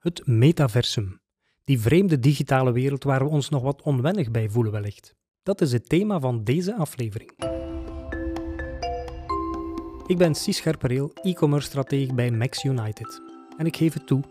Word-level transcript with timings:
Het 0.00 0.26
metaversum. 0.26 1.20
Die 1.64 1.80
vreemde 1.80 2.18
digitale 2.18 2.72
wereld 2.72 3.04
waar 3.04 3.24
we 3.24 3.30
ons 3.30 3.48
nog 3.48 3.62
wat 3.62 3.82
onwennig 3.82 4.30
bij 4.30 4.48
voelen 4.48 4.72
wellicht. 4.72 5.14
Dat 5.42 5.60
is 5.60 5.72
het 5.72 5.88
thema 5.88 6.20
van 6.20 6.44
deze 6.44 6.74
aflevering. 6.74 7.30
Ik 10.06 10.18
ben 10.18 10.34
Cies 10.34 10.56
Scherpereel, 10.56 11.12
e-commerce 11.22 11.66
stratege 11.66 12.14
bij 12.14 12.30
Max 12.30 12.64
United. 12.64 13.22
En 13.58 13.66
ik 13.66 13.76
geef 13.76 13.94
het 13.94 14.06
toe, 14.06 14.22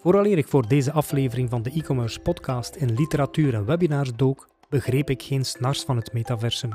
vooraleer 0.00 0.38
ik 0.38 0.48
voor 0.48 0.68
deze 0.68 0.92
aflevering 0.92 1.50
van 1.50 1.62
de 1.62 1.70
e-commerce 1.70 2.20
podcast 2.20 2.76
in 2.76 2.94
literatuur 2.94 3.54
en 3.54 3.64
webinars 3.64 4.12
dook, 4.16 4.48
begreep 4.68 5.10
ik 5.10 5.22
geen 5.22 5.44
snars 5.44 5.82
van 5.82 5.96
het 5.96 6.12
metaversum. 6.12 6.70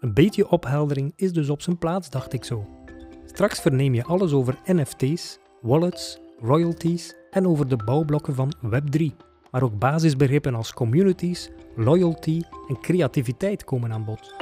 Een 0.00 0.14
beetje 0.14 0.48
opheldering 0.48 1.12
is 1.16 1.32
dus 1.32 1.48
op 1.48 1.62
zijn 1.62 1.78
plaats, 1.78 2.10
dacht 2.10 2.32
ik 2.32 2.44
zo. 2.44 2.68
Straks 3.24 3.60
verneem 3.60 3.94
je 3.94 4.04
alles 4.04 4.32
over 4.32 4.58
NFT's, 4.64 5.38
wallets, 5.60 6.18
royalties 6.40 7.14
en 7.30 7.46
over 7.46 7.68
de 7.68 7.76
bouwblokken 7.76 8.34
van 8.34 8.54
Web3. 8.64 9.02
Maar 9.50 9.62
ook 9.62 9.78
basisbegrippen 9.78 10.54
als 10.54 10.72
communities, 10.72 11.50
loyalty 11.76 12.42
en 12.68 12.80
creativiteit 12.80 13.64
komen 13.64 13.92
aan 13.92 14.04
bod. 14.04 14.34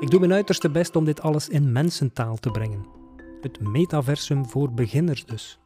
Ik 0.00 0.10
doe 0.10 0.20
mijn 0.20 0.32
uiterste 0.32 0.70
best 0.70 0.96
om 0.96 1.04
dit 1.04 1.20
alles 1.20 1.48
in 1.48 1.72
mensentaal 1.72 2.36
te 2.36 2.50
brengen. 2.50 2.86
Het 3.40 3.60
metaversum 3.60 4.46
voor 4.46 4.72
beginners 4.72 5.24
dus. 5.24 5.58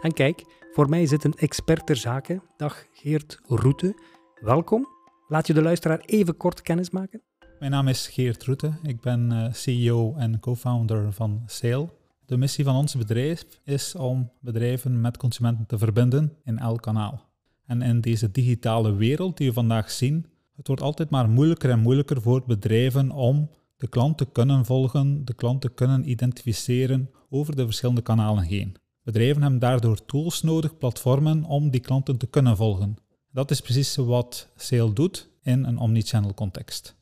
En 0.00 0.12
kijk, 0.12 0.44
voor 0.72 0.88
mij 0.88 1.06
zit 1.06 1.24
een 1.24 1.34
expert 1.34 1.86
ter 1.86 1.96
zake. 1.96 2.40
Dag 2.56 2.84
Geert 2.92 3.40
Roete. 3.46 3.94
Welkom. 4.40 4.86
Laat 5.28 5.46
je 5.46 5.54
de 5.54 5.62
luisteraar 5.62 5.98
even 5.98 6.36
kort 6.36 6.62
kennismaken. 6.62 7.22
Mijn 7.58 7.70
naam 7.70 7.88
is 7.88 8.08
Geert 8.08 8.44
Roete. 8.44 8.72
Ik 8.82 9.00
ben 9.00 9.32
eh, 9.32 9.52
CEO 9.52 10.14
en 10.16 10.40
co-founder 10.40 11.12
van 11.12 11.42
Sale. 11.46 11.95
De 12.26 12.36
missie 12.36 12.64
van 12.64 12.76
ons 12.76 12.94
bedrijf 12.94 13.44
is 13.64 13.94
om 13.94 14.30
bedrijven 14.40 15.00
met 15.00 15.16
consumenten 15.16 15.66
te 15.66 15.78
verbinden 15.78 16.32
in 16.44 16.58
elk 16.58 16.82
kanaal. 16.82 17.24
En 17.66 17.82
in 17.82 18.00
deze 18.00 18.30
digitale 18.30 18.94
wereld 18.94 19.36
die 19.36 19.48
we 19.48 19.54
vandaag 19.54 19.90
zien, 19.90 20.26
het 20.56 20.66
wordt 20.66 20.82
altijd 20.82 21.10
maar 21.10 21.28
moeilijker 21.28 21.70
en 21.70 21.80
moeilijker 21.80 22.22
voor 22.22 22.42
bedrijven 22.46 23.10
om 23.10 23.50
de 23.76 23.88
klant 23.88 24.18
te 24.18 24.24
kunnen 24.32 24.64
volgen, 24.64 25.24
de 25.24 25.34
klant 25.34 25.60
te 25.60 25.68
kunnen 25.68 26.10
identificeren 26.10 27.10
over 27.30 27.56
de 27.56 27.64
verschillende 27.64 28.02
kanalen 28.02 28.44
heen. 28.44 28.76
Bedrijven 29.02 29.42
hebben 29.42 29.60
daardoor 29.60 30.04
tools 30.04 30.42
nodig, 30.42 30.78
platformen, 30.78 31.44
om 31.44 31.70
die 31.70 31.80
klanten 31.80 32.16
te 32.16 32.26
kunnen 32.26 32.56
volgen. 32.56 32.96
Dat 33.32 33.50
is 33.50 33.60
precies 33.60 33.96
wat 33.96 34.48
Sale 34.56 34.92
doet 34.92 35.28
in 35.42 35.64
een 35.64 35.78
omnichannel 35.78 36.34
context. 36.34 36.95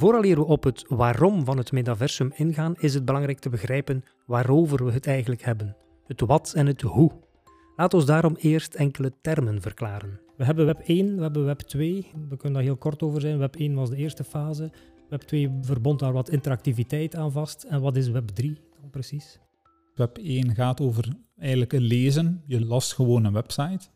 Vooraleer 0.00 0.36
we 0.36 0.44
op 0.44 0.64
het 0.64 0.84
waarom 0.88 1.44
van 1.44 1.56
het 1.56 1.72
metaversum 1.72 2.32
ingaan, 2.34 2.74
is 2.78 2.94
het 2.94 3.04
belangrijk 3.04 3.38
te 3.38 3.48
begrijpen 3.48 4.04
waarover 4.26 4.84
we 4.84 4.92
het 4.92 5.06
eigenlijk 5.06 5.42
hebben. 5.42 5.76
Het 6.06 6.20
wat 6.20 6.52
en 6.54 6.66
het 6.66 6.80
hoe. 6.80 7.10
Laat 7.76 7.94
ons 7.94 8.06
daarom 8.06 8.36
eerst 8.38 8.74
enkele 8.74 9.12
termen 9.20 9.60
verklaren. 9.60 10.20
We 10.36 10.44
hebben 10.44 10.66
Web 10.66 10.80
1, 10.84 11.16
we 11.16 11.22
hebben 11.22 11.44
Web 11.44 11.58
2. 11.58 12.06
We 12.28 12.36
kunnen 12.36 12.52
daar 12.52 12.62
heel 12.62 12.76
kort 12.76 13.02
over 13.02 13.20
zijn. 13.20 13.38
Web 13.38 13.56
1 13.56 13.74
was 13.74 13.90
de 13.90 13.96
eerste 13.96 14.24
fase. 14.24 14.70
Web 15.08 15.20
2 15.20 15.50
verbond 15.60 15.98
daar 15.98 16.12
wat 16.12 16.30
interactiviteit 16.30 17.16
aan 17.16 17.32
vast. 17.32 17.62
En 17.62 17.80
wat 17.80 17.96
is 17.96 18.08
Web 18.08 18.28
3 18.28 18.58
dan 18.80 18.90
precies? 18.90 19.38
Web 19.94 20.18
1 20.18 20.54
gaat 20.54 20.80
over 20.80 21.08
eigenlijk 21.38 21.72
lezen. 21.72 22.42
Je 22.46 22.64
las 22.64 22.92
gewoon 22.92 23.24
een 23.24 23.32
website. 23.32 23.88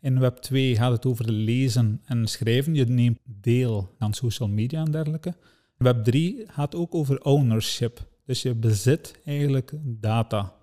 In 0.00 0.18
Web 0.18 0.36
2 0.36 0.76
gaat 0.76 0.92
het 0.92 1.06
over 1.06 1.32
lezen 1.32 2.00
en 2.04 2.26
schrijven. 2.26 2.74
Je 2.74 2.84
neemt 2.84 3.18
deel 3.24 3.94
aan 3.98 4.14
social 4.14 4.48
media 4.48 4.84
en 4.84 4.90
dergelijke. 4.90 5.34
Web 5.76 6.04
3 6.04 6.44
gaat 6.46 6.74
ook 6.74 6.94
over 6.94 7.20
ownership. 7.20 8.06
Dus 8.24 8.42
je 8.42 8.54
bezit 8.54 9.20
eigenlijk 9.24 9.72
data. 9.84 10.54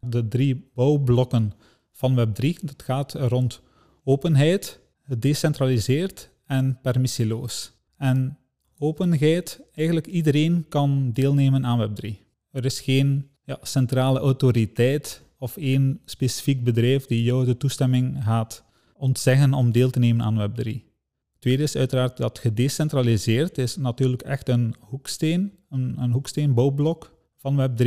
De 0.00 0.28
drie 0.28 0.70
bouwblokken 0.74 1.52
van 1.92 2.14
Web 2.14 2.34
3, 2.34 2.58
dat 2.62 2.82
gaat 2.82 3.12
rond 3.14 3.62
openheid, 4.04 4.80
gedecentraliseerd 5.02 6.30
en 6.46 6.78
permissieloos. 6.82 7.72
En 7.96 8.38
openheid, 8.78 9.60
eigenlijk 9.74 10.06
iedereen 10.06 10.66
kan 10.68 11.10
deelnemen 11.12 11.66
aan 11.66 11.78
Web 11.78 11.94
3. 11.94 12.20
Er 12.50 12.64
is 12.64 12.80
geen 12.80 13.28
ja, 13.44 13.58
centrale 13.62 14.18
autoriteit 14.18 15.22
of 15.38 15.56
één 15.56 16.00
specifiek 16.04 16.64
bedrijf 16.64 17.06
die 17.06 17.22
jou 17.22 17.44
de 17.44 17.56
toestemming 17.56 18.24
gaat 18.24 18.64
ontzeggen 18.96 19.54
om 19.54 19.72
deel 19.72 19.90
te 19.90 19.98
nemen 19.98 20.24
aan 20.24 20.50
Web3. 20.50 20.92
Tweede 21.38 21.62
is 21.62 21.76
uiteraard 21.76 22.16
dat 22.16 22.38
gedecentraliseerd 22.38 23.58
is 23.58 23.76
natuurlijk 23.76 24.22
echt 24.22 24.48
een 24.48 24.74
hoeksteen, 24.80 25.52
een, 25.70 25.94
een 25.98 26.12
hoeksteenbouwblok 26.12 27.16
van 27.36 27.56
Web3. 27.56 27.86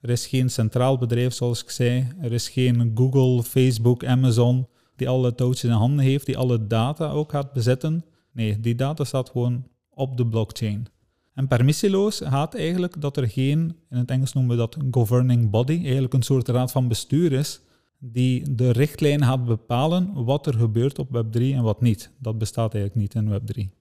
Er 0.00 0.10
is 0.10 0.26
geen 0.26 0.50
centraal 0.50 0.98
bedrijf, 0.98 1.32
zoals 1.32 1.62
ik 1.62 1.70
zei. 1.70 2.08
Er 2.20 2.32
is 2.32 2.48
geen 2.48 2.92
Google, 2.94 3.42
Facebook, 3.42 4.04
Amazon 4.04 4.66
die 4.96 5.08
alle 5.08 5.34
touwtjes 5.34 5.70
in 5.70 5.76
handen 5.76 6.04
heeft, 6.04 6.26
die 6.26 6.38
alle 6.38 6.66
data 6.66 7.10
ook 7.10 7.30
gaat 7.30 7.52
bezetten. 7.52 8.04
Nee, 8.32 8.60
die 8.60 8.74
data 8.74 9.04
staat 9.04 9.30
gewoon 9.30 9.66
op 9.90 10.16
de 10.16 10.26
blockchain. 10.26 10.86
En 11.34 11.48
permissieloos 11.48 12.20
gaat 12.24 12.54
eigenlijk 12.54 13.00
dat 13.00 13.16
er 13.16 13.28
geen, 13.28 13.76
in 13.90 13.96
het 13.96 14.10
Engels 14.10 14.32
noemen 14.32 14.56
we 14.56 14.62
dat 14.62 14.76
governing 14.90 15.50
body, 15.50 15.80
eigenlijk 15.82 16.14
een 16.14 16.22
soort 16.22 16.48
raad 16.48 16.72
van 16.72 16.88
bestuur 16.88 17.32
is, 17.32 17.60
die 18.04 18.54
de 18.54 18.70
richtlijn 18.70 19.24
gaat 19.24 19.44
bepalen 19.44 20.24
wat 20.24 20.46
er 20.46 20.54
gebeurt 20.54 20.98
op 20.98 21.08
Web3 21.08 21.40
en 21.40 21.62
wat 21.62 21.80
niet. 21.80 22.10
Dat 22.18 22.38
bestaat 22.38 22.74
eigenlijk 22.74 23.14
niet 23.14 23.24
in 23.24 23.40
Web3. 23.40 23.80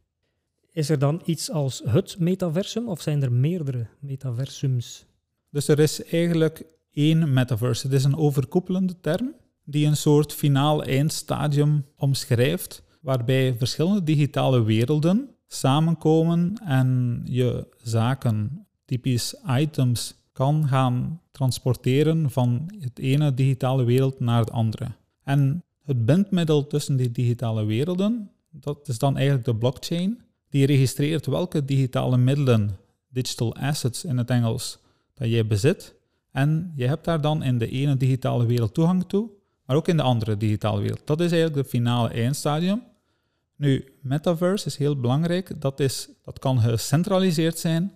Is 0.71 0.89
er 0.89 0.99
dan 0.99 1.21
iets 1.25 1.51
als 1.51 1.81
het 1.85 2.19
metaversum 2.19 2.87
of 2.87 3.01
zijn 3.01 3.23
er 3.23 3.31
meerdere 3.31 3.87
metaversums? 3.99 5.05
Dus 5.49 5.67
er 5.67 5.79
is 5.79 6.03
eigenlijk 6.03 6.65
één 6.93 7.33
metaverse. 7.33 7.87
Het 7.87 7.95
is 7.95 8.03
een 8.03 8.17
overkoepelende 8.17 8.95
term 9.01 9.33
die 9.63 9.85
een 9.85 9.97
soort 9.97 10.33
finaal 10.33 10.83
eindstadium 10.83 11.85
omschrijft, 11.95 12.83
waarbij 13.01 13.55
verschillende 13.57 14.03
digitale 14.03 14.63
werelden 14.63 15.29
samenkomen 15.47 16.53
en 16.63 17.21
je 17.25 17.67
zaken, 17.77 18.67
typisch 18.85 19.35
items, 19.47 20.15
kan 20.31 20.67
gaan 20.67 21.21
transporteren 21.31 22.31
van 22.31 22.71
het 22.79 22.99
ene 22.99 23.33
digitale 23.33 23.83
wereld 23.83 24.19
naar 24.19 24.45
de 24.45 24.51
andere. 24.51 24.87
En 25.23 25.63
het 25.83 26.05
bindmiddel 26.05 26.67
tussen 26.67 26.95
die 26.95 27.11
digitale 27.11 27.65
werelden, 27.65 28.31
dat 28.49 28.87
is 28.87 28.97
dan 28.97 29.15
eigenlijk 29.15 29.45
de 29.45 29.55
blockchain, 29.55 30.21
die 30.49 30.65
registreert 30.65 31.25
welke 31.25 31.65
digitale 31.65 32.17
middelen, 32.17 32.77
digital 33.09 33.55
assets 33.55 34.05
in 34.05 34.17
het 34.17 34.29
Engels, 34.29 34.79
dat 35.13 35.29
jij 35.29 35.47
bezit. 35.47 35.95
En 36.31 36.71
je 36.75 36.87
hebt 36.87 37.05
daar 37.05 37.21
dan 37.21 37.43
in 37.43 37.57
de 37.57 37.69
ene 37.69 37.97
digitale 37.97 38.45
wereld 38.45 38.73
toegang 38.73 39.03
toe, 39.07 39.29
maar 39.65 39.75
ook 39.75 39.87
in 39.87 39.97
de 39.97 40.03
andere 40.03 40.37
digitale 40.37 40.81
wereld. 40.81 41.01
Dat 41.05 41.19
is 41.19 41.31
eigenlijk 41.31 41.63
de 41.63 41.69
finale 41.69 42.09
eindstadium. 42.09 42.83
Nu, 43.55 43.93
metaverse 44.01 44.67
is 44.67 44.77
heel 44.77 44.99
belangrijk. 44.99 45.61
Dat, 45.61 45.79
is, 45.79 46.09
dat 46.21 46.39
kan 46.39 46.59
gecentraliseerd 46.59 47.59
zijn 47.59 47.91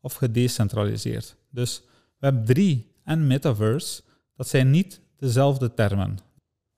of 0.00 0.14
gedecentraliseerd. 0.14 1.36
Dus 1.50 1.82
Web3 2.26 2.60
en 3.04 3.26
metaverse, 3.26 4.02
dat 4.36 4.48
zijn 4.48 4.70
niet 4.70 5.00
dezelfde 5.16 5.74
termen. 5.74 6.18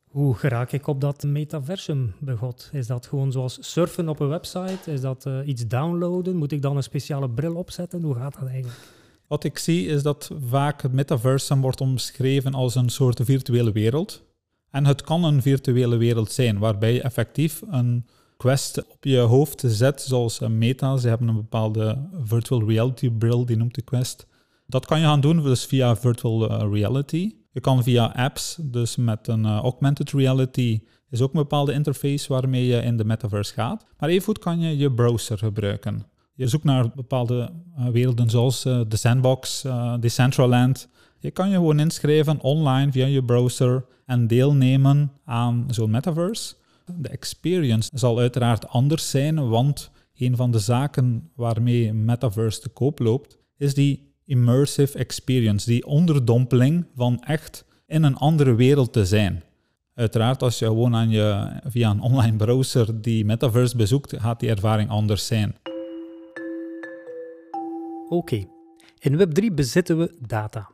Hoe 0.08 0.34
geraak 0.34 0.72
ik 0.72 0.86
op 0.86 1.00
dat 1.00 1.22
metaversum 1.22 2.14
begot? 2.20 2.70
Is 2.72 2.86
dat 2.86 3.06
gewoon 3.06 3.32
zoals 3.32 3.58
surfen 3.60 4.08
op 4.08 4.20
een 4.20 4.28
website? 4.28 4.92
Is 4.92 5.00
dat 5.00 5.26
uh, 5.26 5.38
iets 5.44 5.66
downloaden? 5.66 6.36
Moet 6.36 6.52
ik 6.52 6.62
dan 6.62 6.76
een 6.76 6.82
speciale 6.82 7.30
bril 7.30 7.54
opzetten? 7.54 8.02
Hoe 8.02 8.14
gaat 8.14 8.34
dat 8.38 8.48
eigenlijk? 8.48 8.80
Wat 9.26 9.44
ik 9.44 9.58
zie 9.58 9.86
is 9.86 10.02
dat 10.02 10.30
vaak 10.48 10.82
het 10.82 10.92
metaversum 10.92 11.60
wordt 11.60 11.80
omschreven 11.80 12.54
als 12.54 12.74
een 12.74 12.88
soort 12.88 13.20
virtuele 13.22 13.72
wereld. 13.72 14.22
En 14.70 14.86
het 14.86 15.02
kan 15.02 15.24
een 15.24 15.42
virtuele 15.42 15.96
wereld 15.96 16.32
zijn 16.32 16.58
waarbij 16.58 16.92
je 16.92 17.02
effectief 17.02 17.62
een 17.70 18.06
quest 18.42 18.84
op 18.88 19.04
je 19.04 19.18
hoofd 19.18 19.62
zet, 19.66 20.00
zoals 20.00 20.38
Meta. 20.38 20.96
Ze 20.96 21.08
hebben 21.08 21.28
een 21.28 21.34
bepaalde 21.34 22.08
virtual 22.24 22.68
reality 22.68 23.10
bril, 23.10 23.46
die 23.46 23.56
noemt 23.56 23.74
de 23.74 23.82
quest. 23.82 24.26
Dat 24.66 24.86
kan 24.86 24.98
je 25.00 25.04
gaan 25.04 25.20
doen 25.20 25.42
dus 25.42 25.64
via 25.64 25.96
virtual 25.96 26.50
eh, 26.50 26.72
reality. 26.72 27.34
Je 27.50 27.60
kan 27.60 27.82
via 27.82 28.04
apps, 28.06 28.58
dus 28.60 28.96
met 28.96 29.28
een 29.28 29.44
uh, 29.44 29.56
augmented 29.56 30.10
reality, 30.10 30.80
is 31.10 31.20
ook 31.20 31.32
een 31.32 31.40
bepaalde 31.40 31.72
interface 31.72 32.32
waarmee 32.32 32.66
je 32.66 32.82
in 32.82 32.96
de 32.96 33.04
metaverse 33.04 33.52
gaat. 33.52 33.86
Maar 33.98 34.08
evengoed 34.08 34.38
kan 34.38 34.60
je 34.60 34.76
je 34.76 34.92
browser 34.92 35.38
gebruiken. 35.38 36.06
Je 36.34 36.46
zoekt 36.46 36.64
naar 36.64 36.90
bepaalde 36.94 37.50
werelden 37.92 38.30
zoals 38.30 38.62
de 38.62 38.96
Sandbox, 38.96 39.64
Decentraland. 40.00 40.88
Je 41.18 41.30
kan 41.30 41.48
je 41.48 41.54
gewoon 41.54 41.80
inschrijven 41.80 42.40
online 42.40 42.92
via 42.92 43.06
je 43.06 43.24
browser 43.24 43.84
en 44.06 44.26
deelnemen 44.26 45.12
aan 45.24 45.66
zo'n 45.70 45.90
metaverse. 45.90 46.54
De 46.96 47.08
experience 47.08 47.90
zal 47.94 48.18
uiteraard 48.18 48.68
anders 48.68 49.10
zijn, 49.10 49.48
want 49.48 49.90
een 50.16 50.36
van 50.36 50.50
de 50.50 50.58
zaken 50.58 51.30
waarmee 51.34 51.92
metaverse 51.92 52.60
te 52.60 52.68
koop 52.68 52.98
loopt, 52.98 53.38
is 53.56 53.74
die 53.74 54.14
immersive 54.24 54.98
experience, 54.98 55.66
die 55.66 55.86
onderdompeling 55.86 56.86
van 56.94 57.20
echt 57.20 57.64
in 57.86 58.02
een 58.02 58.16
andere 58.16 58.54
wereld 58.54 58.92
te 58.92 59.06
zijn. 59.06 59.42
Uiteraard, 59.94 60.42
als 60.42 60.58
je 60.58 60.66
gewoon 60.66 60.94
aan 60.94 61.10
je, 61.10 61.52
via 61.64 61.90
een 61.90 62.00
online 62.00 62.36
browser 62.36 63.02
die 63.02 63.24
metaverse 63.24 63.76
bezoekt, 63.76 64.14
gaat 64.20 64.40
die 64.40 64.50
ervaring 64.50 64.90
anders 64.90 65.26
zijn. 65.26 65.56
Oké, 68.08 68.44
in 68.98 69.18
Web3 69.18 69.54
bezitten 69.54 69.98
we 69.98 70.14
data. 70.26 70.70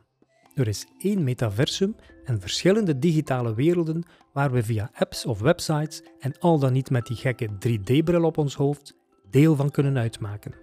Er 0.59 0.67
is 0.67 0.85
één 0.97 1.23
metaversum 1.23 1.95
en 2.25 2.41
verschillende 2.41 2.99
digitale 2.99 3.53
werelden 3.53 4.03
waar 4.33 4.51
we 4.51 4.63
via 4.63 4.91
apps 4.93 5.25
of 5.25 5.39
websites 5.39 6.03
en 6.19 6.39
al 6.39 6.59
dan 6.59 6.73
niet 6.73 6.89
met 6.89 7.05
die 7.05 7.15
gekke 7.15 7.49
3D-bril 7.49 8.23
op 8.23 8.37
ons 8.37 8.55
hoofd 8.55 8.95
deel 9.29 9.55
van 9.55 9.71
kunnen 9.71 9.97
uitmaken. 9.97 10.53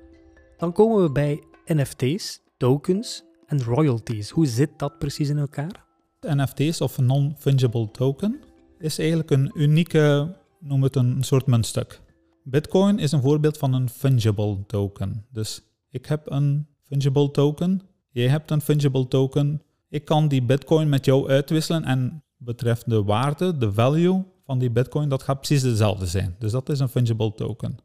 Dan 0.56 0.72
komen 0.72 1.02
we 1.02 1.12
bij 1.12 1.42
NFT's, 1.64 2.40
tokens 2.56 3.24
en 3.46 3.62
royalties. 3.62 4.30
Hoe 4.30 4.46
zit 4.46 4.70
dat 4.76 4.98
precies 4.98 5.28
in 5.28 5.38
elkaar? 5.38 5.84
NFT's 6.20 6.80
of 6.80 6.98
non-fungible 6.98 7.90
token 7.90 8.40
is 8.78 8.98
eigenlijk 8.98 9.30
een 9.30 9.50
unieke, 9.54 10.36
noem 10.60 10.82
het 10.82 10.96
een 10.96 11.22
soort 11.22 11.46
muntstuk. 11.46 12.00
Bitcoin 12.42 12.98
is 12.98 13.12
een 13.12 13.22
voorbeeld 13.22 13.58
van 13.58 13.72
een 13.72 13.88
fungible 13.88 14.66
token. 14.66 15.26
Dus 15.32 15.62
ik 15.90 16.06
heb 16.06 16.30
een 16.30 16.66
fungible 16.82 17.30
token, 17.30 17.80
jij 18.10 18.28
hebt 18.28 18.50
een 18.50 18.60
fungible 18.60 19.08
token. 19.08 19.60
Ik 19.88 20.04
kan 20.04 20.28
die 20.28 20.42
bitcoin 20.42 20.88
met 20.88 21.04
jou 21.04 21.28
uitwisselen 21.28 21.84
en 21.84 22.22
betreft 22.36 22.90
de 22.90 23.02
waarde, 23.02 23.58
de 23.58 23.72
value 23.72 24.24
van 24.44 24.58
die 24.58 24.70
bitcoin, 24.70 25.08
dat 25.08 25.22
gaat 25.22 25.40
precies 25.40 25.62
dezelfde 25.62 26.06
zijn. 26.06 26.36
Dus 26.38 26.52
dat 26.52 26.68
is 26.68 26.78
een 26.78 26.88
fungible 26.88 27.34
token. 27.34 27.76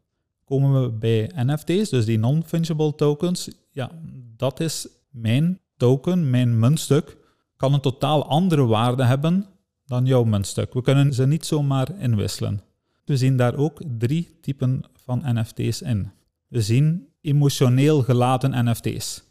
Komen 0.45 0.81
we 0.81 0.91
bij 0.91 1.31
NFT's, 1.35 1.89
dus 1.89 2.05
die 2.05 2.19
non-fungible 2.19 2.95
tokens, 2.95 3.49
ja, 3.71 3.91
dat 4.37 4.59
is 4.59 4.87
mijn 5.09 5.59
token, 5.77 6.29
mijn 6.29 6.59
muntstuk, 6.59 7.17
kan 7.57 7.73
een 7.73 7.81
totaal 7.81 8.25
andere 8.25 8.65
waarde 8.65 9.03
hebben 9.03 9.45
dan 9.85 10.05
jouw 10.05 10.23
muntstuk. 10.23 10.73
We 10.73 10.81
kunnen 10.81 11.13
ze 11.13 11.27
niet 11.27 11.45
zomaar 11.45 11.99
inwisselen. 11.99 12.61
We 13.05 13.17
zien 13.17 13.37
daar 13.37 13.55
ook 13.55 13.81
drie 13.97 14.37
typen 14.41 14.81
van 14.93 15.21
NFT's 15.25 15.81
in. 15.81 16.11
We 16.47 16.61
zien 16.61 17.07
emotioneel 17.21 18.01
geladen 18.01 18.69
NFT's. 18.69 19.23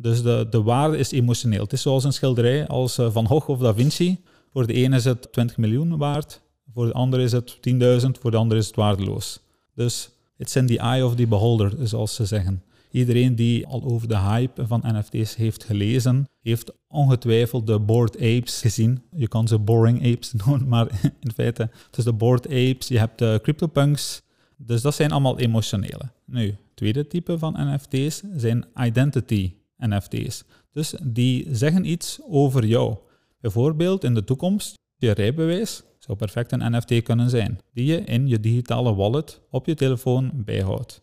Dus 0.00 0.22
de, 0.22 0.46
de 0.50 0.62
waarde 0.62 0.98
is 0.98 1.10
emotioneel. 1.10 1.62
Het 1.62 1.72
is 1.72 1.82
zoals 1.82 2.04
een 2.04 2.12
schilderij 2.12 2.66
als 2.66 2.98
eh, 2.98 3.12
Van 3.12 3.26
Gogh 3.26 3.48
of 3.48 3.58
Da 3.58 3.74
Vinci. 3.74 4.20
Voor 4.52 4.66
de 4.66 4.72
ene 4.72 4.96
is 4.96 5.04
het 5.04 5.32
20 5.32 5.56
miljoen 5.56 5.96
waard, 5.96 6.40
voor 6.74 6.86
de 6.86 6.92
andere 6.92 7.22
is 7.22 7.32
het 7.32 7.56
10.000, 8.02 8.10
voor 8.20 8.30
de 8.30 8.36
andere 8.36 8.60
is 8.60 8.66
het 8.66 8.76
waardeloos. 8.76 9.40
Dus 9.74 10.10
it's 10.36 10.56
in 10.56 10.66
the 10.66 10.78
eye 10.78 11.04
of 11.04 11.14
the 11.14 11.26
beholder, 11.26 11.72
zoals 11.82 12.14
ze 12.14 12.24
zeggen. 12.24 12.62
Iedereen 12.90 13.34
die 13.34 13.66
al 13.66 13.84
over 13.84 14.08
de 14.08 14.18
hype 14.18 14.66
van 14.66 14.82
NFT's 14.86 15.34
heeft 15.34 15.64
gelezen, 15.64 16.28
heeft 16.42 16.72
ongetwijfeld 16.88 17.66
de 17.66 17.78
Bored 17.78 18.16
Apes 18.16 18.60
gezien. 18.60 19.02
Je 19.16 19.28
kan 19.28 19.48
ze 19.48 19.58
Boring 19.58 20.12
Apes 20.12 20.32
noemen, 20.44 20.68
maar 20.68 21.12
in 21.20 21.32
feite, 21.32 21.70
is 21.96 22.04
de 22.04 22.12
Bored 22.12 22.46
Apes, 22.46 22.88
je 22.88 22.98
hebt 22.98 23.18
de 23.18 23.38
CryptoPunks. 23.42 24.22
Dus 24.56 24.82
dat 24.82 24.94
zijn 24.94 25.10
allemaal 25.10 25.38
emotionele. 25.38 26.10
Nu, 26.24 26.46
het 26.46 26.56
tweede 26.74 27.06
type 27.06 27.38
van 27.38 27.56
NFT's 27.58 28.22
zijn 28.36 28.64
identity 28.76 29.52
NFT's. 29.80 30.44
Dus 30.72 30.94
die 31.02 31.46
zeggen 31.50 31.90
iets 31.90 32.20
over 32.28 32.64
jou. 32.66 32.96
Bijvoorbeeld 33.40 34.04
in 34.04 34.14
de 34.14 34.24
toekomst, 34.24 34.78
je 34.96 35.10
rijbewijs 35.10 35.82
zou 35.98 36.18
perfect 36.18 36.52
een 36.52 36.76
NFT 36.76 37.02
kunnen 37.02 37.30
zijn, 37.30 37.58
die 37.72 37.84
je 37.84 38.00
in 38.04 38.28
je 38.28 38.40
digitale 38.40 38.94
wallet 38.94 39.40
op 39.50 39.66
je 39.66 39.74
telefoon 39.74 40.30
bijhoudt. 40.34 41.02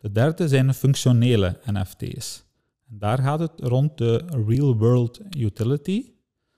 De 0.00 0.12
derde 0.12 0.48
zijn 0.48 0.74
functionele 0.74 1.56
NFT's. 1.72 2.44
En 2.90 2.98
daar 2.98 3.18
gaat 3.18 3.40
het 3.40 3.52
rond 3.56 3.98
de 3.98 4.24
real 4.46 4.76
world 4.76 5.20
utility. 5.36 6.04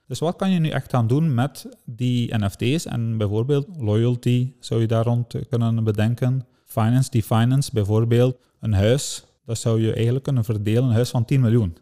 Dus 0.07 0.19
wat 0.19 0.35
kan 0.35 0.51
je 0.51 0.59
nu 0.59 0.69
echt 0.69 0.89
gaan 0.89 1.07
doen 1.07 1.33
met 1.33 1.67
die 1.85 2.37
NFT's? 2.37 2.85
En 2.85 3.17
bijvoorbeeld 3.17 3.67
loyalty 3.77 4.53
zou 4.59 4.81
je 4.81 4.87
daar 4.87 5.05
rond 5.05 5.35
kunnen 5.49 5.83
bedenken. 5.83 6.45
Finance, 6.65 7.09
die 7.09 7.23
finance, 7.23 7.69
bijvoorbeeld 7.73 8.37
een 8.59 8.73
huis, 8.73 9.25
dat 9.45 9.57
zou 9.57 9.81
je 9.81 9.93
eigenlijk 9.93 10.23
kunnen 10.23 10.43
verdelen, 10.43 10.83
een 10.83 10.93
huis 10.93 11.09
van 11.09 11.25
10 11.25 11.41
miljoen. 11.41 11.77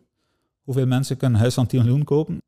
Hoeveel 0.61 0.87
mensen 0.87 1.17
kunnen 1.17 1.35
een 1.35 1.41
huis 1.41 1.53
van 1.53 1.67
10 1.67 1.79
miljoen 1.79 2.03
kopen? 2.03 2.41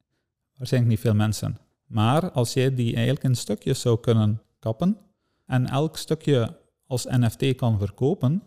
Waarschijnlijk 0.58 0.94
niet 0.94 1.02
veel 1.02 1.16
mensen. 1.16 1.58
Maar 1.88 2.32
als 2.32 2.54
jij 2.54 2.76
die 2.76 2.96
eigenlijk 2.96 3.24
in 3.24 3.36
stukjes 3.36 3.82
zou 3.82 4.00
kunnen 4.00 4.42
kappen 4.60 4.98
en 5.46 5.68
elk 5.68 5.98
stukje 5.98 6.58
als 6.88 7.06
NFT 7.06 7.56
kan 7.56 7.80
verkopen, 7.80 8.44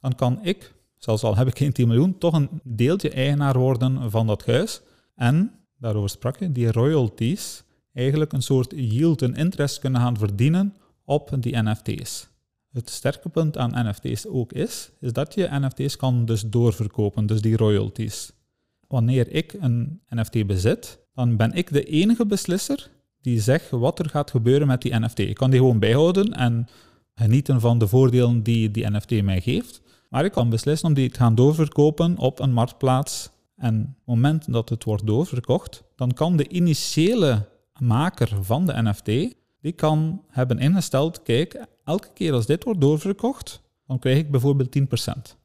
dan 0.00 0.14
kan 0.14 0.38
ik, 0.42 0.74
zelfs 0.96 1.22
al 1.22 1.36
heb 1.36 1.46
ik 1.46 1.58
geen 1.58 1.72
10 1.72 1.88
miljoen, 1.88 2.18
toch 2.18 2.34
een 2.34 2.48
deeltje 2.62 3.10
eigenaar 3.10 3.58
worden 3.58 4.10
van 4.10 4.26
dat 4.26 4.46
huis. 4.46 4.80
En, 5.14 5.52
daarover 5.78 6.10
sprak 6.10 6.38
je, 6.38 6.52
die 6.52 6.72
royalties 6.72 7.62
eigenlijk 7.92 8.32
een 8.32 8.42
soort 8.42 8.72
yield, 8.76 9.22
een 9.22 9.34
interest 9.34 9.78
kunnen 9.78 10.00
gaan 10.00 10.16
verdienen 10.16 10.74
op 11.04 11.36
die 11.40 11.62
NFT's. 11.62 12.28
Het 12.72 12.90
sterke 12.90 13.28
punt 13.28 13.56
aan 13.56 13.88
NFT's 13.88 14.26
ook 14.26 14.52
is, 14.52 14.90
is 15.00 15.12
dat 15.12 15.34
je 15.34 15.48
NFT's 15.50 15.96
kan 15.96 16.24
dus 16.24 16.42
doorverkopen, 16.42 17.26
dus 17.26 17.40
die 17.40 17.56
royalties. 17.56 18.32
Wanneer 18.88 19.32
ik 19.32 19.56
een 19.60 20.00
NFT 20.08 20.46
bezit, 20.46 20.98
dan 21.14 21.36
ben 21.36 21.52
ik 21.52 21.72
de 21.72 21.84
enige 21.84 22.26
beslisser 22.26 22.90
die 23.20 23.40
zegt 23.40 23.70
wat 23.70 23.98
er 23.98 24.08
gaat 24.08 24.30
gebeuren 24.30 24.66
met 24.66 24.82
die 24.82 24.98
NFT. 24.98 25.18
Ik 25.18 25.34
kan 25.34 25.50
die 25.50 25.58
gewoon 25.58 25.78
bijhouden 25.78 26.32
en 26.32 26.68
genieten 27.14 27.60
van 27.60 27.78
de 27.78 27.88
voordelen 27.88 28.42
die 28.42 28.70
die 28.70 28.90
NFT 28.90 29.22
mij 29.22 29.40
geeft. 29.40 29.82
Maar 30.08 30.24
ik 30.24 30.32
kan 30.32 30.48
beslissen 30.48 30.88
om 30.88 30.94
die 30.94 31.10
te 31.10 31.18
gaan 31.18 31.34
doorverkopen 31.34 32.18
op 32.18 32.40
een 32.40 32.52
marktplaats. 32.52 33.30
En 33.56 33.80
op 33.80 33.86
het 33.86 34.06
moment 34.06 34.52
dat 34.52 34.68
het 34.68 34.84
wordt 34.84 35.06
doorverkocht, 35.06 35.82
dan 35.96 36.12
kan 36.12 36.36
de 36.36 36.48
initiële 36.48 37.48
maker 37.78 38.44
van 38.44 38.66
de 38.66 38.82
NFT, 38.82 39.34
die 39.68 39.76
kan 39.76 40.22
hebben 40.28 40.58
ingesteld, 40.58 41.22
kijk, 41.22 41.66
elke 41.84 42.08
keer 42.14 42.32
als 42.32 42.46
dit 42.46 42.64
wordt 42.64 42.80
doorverkocht, 42.80 43.62
dan 43.86 43.98
krijg 43.98 44.18
ik 44.18 44.30
bijvoorbeeld 44.30 44.78
10%. 44.78 45.36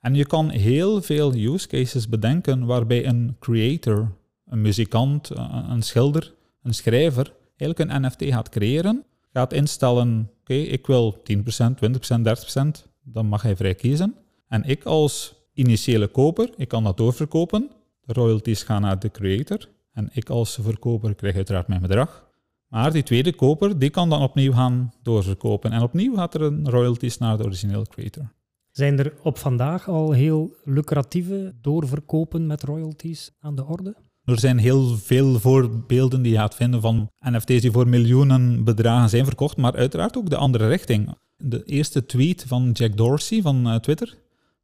En 0.00 0.14
je 0.14 0.26
kan 0.26 0.48
heel 0.48 1.02
veel 1.02 1.34
use 1.34 1.68
cases 1.68 2.08
bedenken 2.08 2.66
waarbij 2.66 3.06
een 3.06 3.36
creator, 3.38 4.12
een 4.46 4.60
muzikant, 4.60 5.30
een 5.68 5.82
schilder, 5.82 6.34
een 6.62 6.74
schrijver 6.74 7.32
eigenlijk 7.56 7.90
een 7.90 8.06
NFT 8.06 8.24
gaat 8.24 8.48
creëren, 8.48 9.04
gaat 9.32 9.52
instellen, 9.52 10.30
oké, 10.40 10.54
ik 10.54 10.86
wil 10.86 11.22
10%, 11.32 11.40
20%, 11.40 12.22
30%, 12.22 12.90
dan 13.02 13.26
mag 13.26 13.42
hij 13.42 13.56
vrij 13.56 13.74
kiezen. 13.74 14.14
En 14.48 14.64
ik 14.64 14.84
als 14.84 15.34
initiële 15.52 16.06
koper, 16.06 16.50
ik 16.56 16.68
kan 16.68 16.84
dat 16.84 16.96
doorverkopen. 16.96 17.70
De 18.00 18.12
royalties 18.12 18.62
gaan 18.62 18.82
naar 18.82 18.98
de 18.98 19.10
creator. 19.10 19.68
En 19.92 20.08
ik 20.12 20.28
als 20.28 20.58
verkoper 20.62 21.14
krijg 21.14 21.34
uiteraard 21.34 21.68
mijn 21.68 21.80
bedrag. 21.80 22.25
Maar 22.68 22.92
die 22.92 23.02
tweede 23.02 23.34
koper, 23.34 23.78
die 23.78 23.90
kan 23.90 24.08
dan 24.08 24.22
opnieuw 24.22 24.52
gaan 24.52 24.92
doorverkopen. 25.02 25.72
En 25.72 25.82
opnieuw 25.82 26.14
gaat 26.14 26.34
er 26.34 26.42
een 26.42 26.70
royalties 26.70 27.18
naar 27.18 27.36
de 27.36 27.44
originele 27.44 27.86
creator. 27.86 28.32
Zijn 28.70 28.98
er 28.98 29.12
op 29.22 29.38
vandaag 29.38 29.88
al 29.88 30.12
heel 30.12 30.56
lucratieve 30.64 31.54
doorverkopen 31.60 32.46
met 32.46 32.62
royalties 32.62 33.32
aan 33.40 33.54
de 33.54 33.64
orde? 33.64 33.96
Er 34.24 34.38
zijn 34.38 34.58
heel 34.58 34.96
veel 34.96 35.38
voorbeelden 35.38 36.22
die 36.22 36.32
je 36.32 36.38
gaat 36.38 36.54
vinden 36.54 36.80
van 36.80 37.10
NFT's 37.20 37.60
die 37.60 37.70
voor 37.70 37.88
miljoenen 37.88 38.64
bedragen 38.64 39.08
zijn 39.08 39.24
verkocht, 39.24 39.56
maar 39.56 39.76
uiteraard 39.76 40.16
ook 40.16 40.30
de 40.30 40.36
andere 40.36 40.68
richting 40.68 41.14
de 41.36 41.64
eerste 41.64 42.06
tweet 42.06 42.44
van 42.46 42.70
Jack 42.72 42.96
Dorsey 42.96 43.42
van 43.42 43.68
uh, 43.68 43.74
Twitter. 43.74 44.14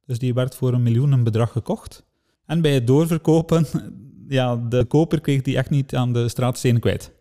Dus 0.07 0.19
die 0.19 0.35
werd 0.35 0.55
voor 0.55 0.73
een 0.73 0.83
miljoenenbedrag 0.83 1.53
gekocht. 1.53 2.05
En 2.47 2.61
bij 2.61 2.75
het 2.75 2.87
doorverkopen, 2.87 3.67
ja, 4.29 4.57
de 4.57 4.85
koper 4.85 5.21
kreeg 5.21 5.43
die 5.43 5.57
echt 5.57 5.71
niet 5.71 5.95
aan 5.95 6.13
de 6.13 6.29
straatstenen 6.29 6.81
kwijt. 6.81 7.13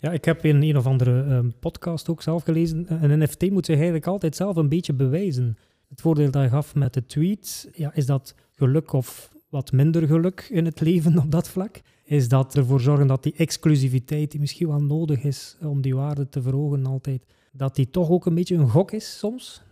Ja, 0.00 0.12
ik 0.12 0.24
heb 0.24 0.44
in 0.44 0.62
een 0.62 0.76
of 0.76 0.86
andere 0.86 1.24
uh, 1.24 1.38
podcast 1.60 2.08
ook 2.08 2.22
zelf 2.22 2.42
gelezen. 2.42 3.02
Een 3.02 3.18
NFT 3.18 3.50
moet 3.50 3.66
zich 3.66 3.74
eigenlijk 3.74 4.06
altijd 4.06 4.36
zelf 4.36 4.56
een 4.56 4.68
beetje 4.68 4.92
bewijzen. 4.92 5.56
Het 5.88 6.00
voordeel 6.00 6.30
dat 6.30 6.42
je 6.42 6.48
gaf 6.48 6.74
met 6.74 6.94
de 6.94 7.06
tweet, 7.06 7.68
ja, 7.72 7.94
is 7.94 8.06
dat 8.06 8.34
geluk 8.54 8.92
of 8.92 9.30
wat 9.48 9.72
minder 9.72 10.06
geluk 10.06 10.48
in 10.50 10.64
het 10.64 10.80
leven 10.88 11.18
op 11.18 11.30
dat 11.30 11.48
vlak? 11.48 11.80
Is 12.04 12.28
dat 12.28 12.56
ervoor 12.56 12.80
zorgen 12.80 13.06
dat 13.06 13.22
die 13.22 13.34
exclusiviteit, 13.36 14.30
die 14.30 14.40
misschien 14.40 14.68
wel 14.68 14.82
nodig 14.82 15.22
is 15.22 15.56
om 15.60 15.80
die 15.80 15.94
waarde 15.94 16.28
te 16.28 16.42
verhogen 16.42 16.86
altijd, 16.86 17.24
dat 17.52 17.74
die 17.74 17.90
toch 17.90 18.10
ook 18.10 18.26
een 18.26 18.34
beetje 18.34 18.56
een 18.56 18.70
gok 18.70 18.92
is 18.92 19.18
soms? 19.18 19.62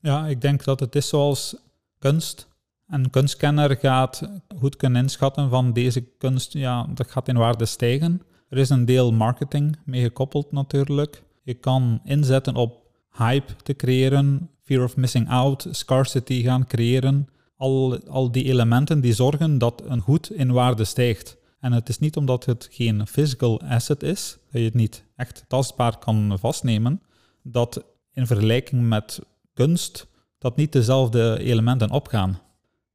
Ja, 0.00 0.26
ik 0.26 0.40
denk 0.40 0.64
dat 0.64 0.80
het 0.80 0.94
is 0.94 1.08
zoals 1.08 1.56
kunst. 1.98 2.48
Een 2.88 3.10
kunstkenner 3.10 3.76
gaat 3.76 4.28
goed 4.58 4.76
kunnen 4.76 5.02
inschatten 5.02 5.50
van 5.50 5.72
deze 5.72 6.00
kunst, 6.00 6.52
ja, 6.52 6.86
dat 6.94 7.10
gaat 7.10 7.28
in 7.28 7.36
waarde 7.36 7.66
stijgen. 7.66 8.22
Er 8.52 8.58
is 8.58 8.70
een 8.70 8.84
deel 8.84 9.12
marketing 9.12 9.76
mee 9.84 10.02
gekoppeld 10.02 10.52
natuurlijk. 10.52 11.22
Je 11.42 11.54
kan 11.54 12.00
inzetten 12.04 12.54
op 12.54 12.82
hype 13.12 13.52
te 13.62 13.74
creëren, 13.74 14.50
fear 14.62 14.84
of 14.84 14.96
missing 14.96 15.28
out, 15.28 15.68
scarcity 15.70 16.42
gaan 16.42 16.66
creëren. 16.66 17.28
Al, 17.56 17.98
al 18.08 18.32
die 18.32 18.44
elementen 18.44 19.00
die 19.00 19.12
zorgen 19.14 19.58
dat 19.58 19.82
een 19.84 20.00
goed 20.00 20.32
in 20.32 20.52
waarde 20.52 20.84
stijgt. 20.84 21.36
En 21.60 21.72
het 21.72 21.88
is 21.88 21.98
niet 21.98 22.16
omdat 22.16 22.44
het 22.44 22.68
geen 22.70 23.06
physical 23.06 23.60
asset 23.60 24.02
is, 24.02 24.38
dat 24.50 24.60
je 24.60 24.66
het 24.66 24.74
niet 24.74 25.04
echt 25.16 25.44
tastbaar 25.48 25.98
kan 25.98 26.38
vastnemen, 26.38 27.02
dat 27.42 27.84
in 28.12 28.26
vergelijking 28.26 28.88
met 28.88 29.20
kunst 29.54 30.06
dat 30.38 30.56
niet 30.56 30.72
dezelfde 30.72 31.38
elementen 31.38 31.90
opgaan. 31.90 32.40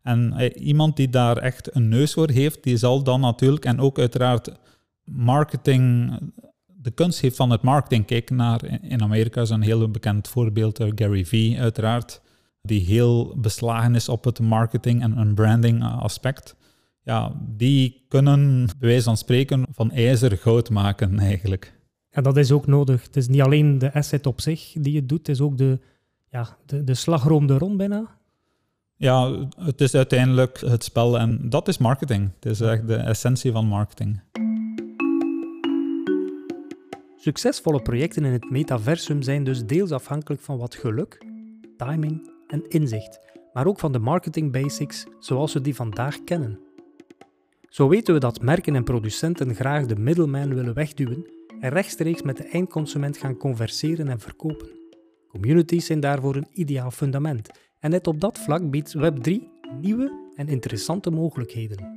En 0.01 0.33
eh, 0.33 0.65
iemand 0.67 0.95
die 0.95 1.09
daar 1.09 1.37
echt 1.37 1.75
een 1.75 1.89
neus 1.89 2.13
voor 2.13 2.29
heeft, 2.29 2.63
die 2.63 2.77
zal 2.77 3.03
dan 3.03 3.19
natuurlijk, 3.19 3.65
en 3.65 3.79
ook 3.79 3.99
uiteraard 3.99 4.51
marketing, 5.11 6.11
de 6.65 6.91
kunst 6.91 7.21
heeft 7.21 7.35
van 7.35 7.49
het 7.49 7.61
marketing. 7.61 8.05
Kijk 8.05 8.29
naar, 8.29 8.81
in 8.81 9.01
Amerika 9.01 9.41
is 9.41 9.49
een 9.49 9.61
heel 9.61 9.91
bekend 9.91 10.27
voorbeeld, 10.27 10.79
uh, 10.79 10.91
Gary 10.95 11.25
Vee 11.25 11.59
uiteraard, 11.59 12.21
die 12.61 12.81
heel 12.81 13.35
beslagen 13.37 13.95
is 13.95 14.09
op 14.09 14.23
het 14.23 14.39
marketing 14.39 15.01
en 15.01 15.17
een 15.17 15.33
branding 15.33 15.83
aspect. 15.83 16.55
ja, 17.01 17.35
die 17.55 18.05
kunnen 18.07 18.65
bij 18.79 18.89
wijze 18.89 19.03
van 19.03 19.17
spreken 19.17 19.65
van 19.71 19.91
ijzer 19.91 20.37
goud 20.37 20.69
maken 20.69 21.19
eigenlijk. 21.29 21.75
En 22.09 22.23
dat 22.23 22.37
is 22.37 22.51
ook 22.51 22.67
nodig. 22.67 23.03
Het 23.03 23.15
is 23.15 23.27
niet 23.27 23.41
alleen 23.41 23.77
de 23.77 23.93
asset 23.93 24.25
op 24.25 24.41
zich 24.41 24.73
die 24.73 24.93
je 24.93 25.05
doet, 25.05 25.27
het 25.27 25.29
is 25.29 25.41
ook 25.41 25.57
de, 25.57 25.79
ja, 26.29 26.57
de, 26.65 26.83
de 26.83 26.93
slagroom 26.93 27.49
er 27.49 27.57
rond 27.57 27.77
bijna. 27.77 28.17
Ja, 28.95 29.47
het 29.57 29.81
is 29.81 29.95
uiteindelijk 29.95 30.59
het 30.59 30.83
spel 30.83 31.19
en 31.19 31.49
dat 31.49 31.67
is 31.67 31.77
marketing. 31.77 32.31
Het 32.39 32.45
is 32.45 32.61
echt 32.61 32.87
de 32.87 32.95
essentie 32.95 33.51
van 33.51 33.65
marketing. 33.65 34.21
Succesvolle 37.27 37.81
projecten 37.81 38.25
in 38.25 38.31
het 38.31 38.49
metaversum 38.49 39.21
zijn 39.21 39.43
dus 39.43 39.65
deels 39.65 39.91
afhankelijk 39.91 40.41
van 40.41 40.57
wat 40.57 40.75
geluk, 40.75 41.25
timing 41.77 42.31
en 42.47 42.67
inzicht, 42.67 43.19
maar 43.53 43.67
ook 43.67 43.79
van 43.79 43.91
de 43.91 43.99
marketing 43.99 44.51
basics 44.51 45.05
zoals 45.19 45.53
we 45.53 45.61
die 45.61 45.75
vandaag 45.75 46.23
kennen. 46.23 46.59
Zo 47.69 47.87
weten 47.87 48.13
we 48.13 48.19
dat 48.19 48.41
merken 48.41 48.75
en 48.75 48.83
producenten 48.83 49.55
graag 49.55 49.85
de 49.85 49.95
middleman 49.95 50.53
willen 50.53 50.73
wegduwen 50.73 51.25
en 51.59 51.69
rechtstreeks 51.69 52.21
met 52.21 52.37
de 52.37 52.43
eindconsument 52.43 53.17
gaan 53.17 53.37
converseren 53.37 54.07
en 54.07 54.19
verkopen. 54.19 54.69
Communities 55.27 55.85
zijn 55.85 55.99
daarvoor 55.99 56.35
een 56.35 56.47
ideaal 56.53 56.91
fundament 56.91 57.49
en 57.79 57.89
net 57.89 58.07
op 58.07 58.21
dat 58.21 58.39
vlak 58.39 58.69
biedt 58.69 58.95
Web3 58.97 59.31
nieuwe 59.81 60.31
en 60.35 60.47
interessante 60.47 61.09
mogelijkheden. 61.09 61.95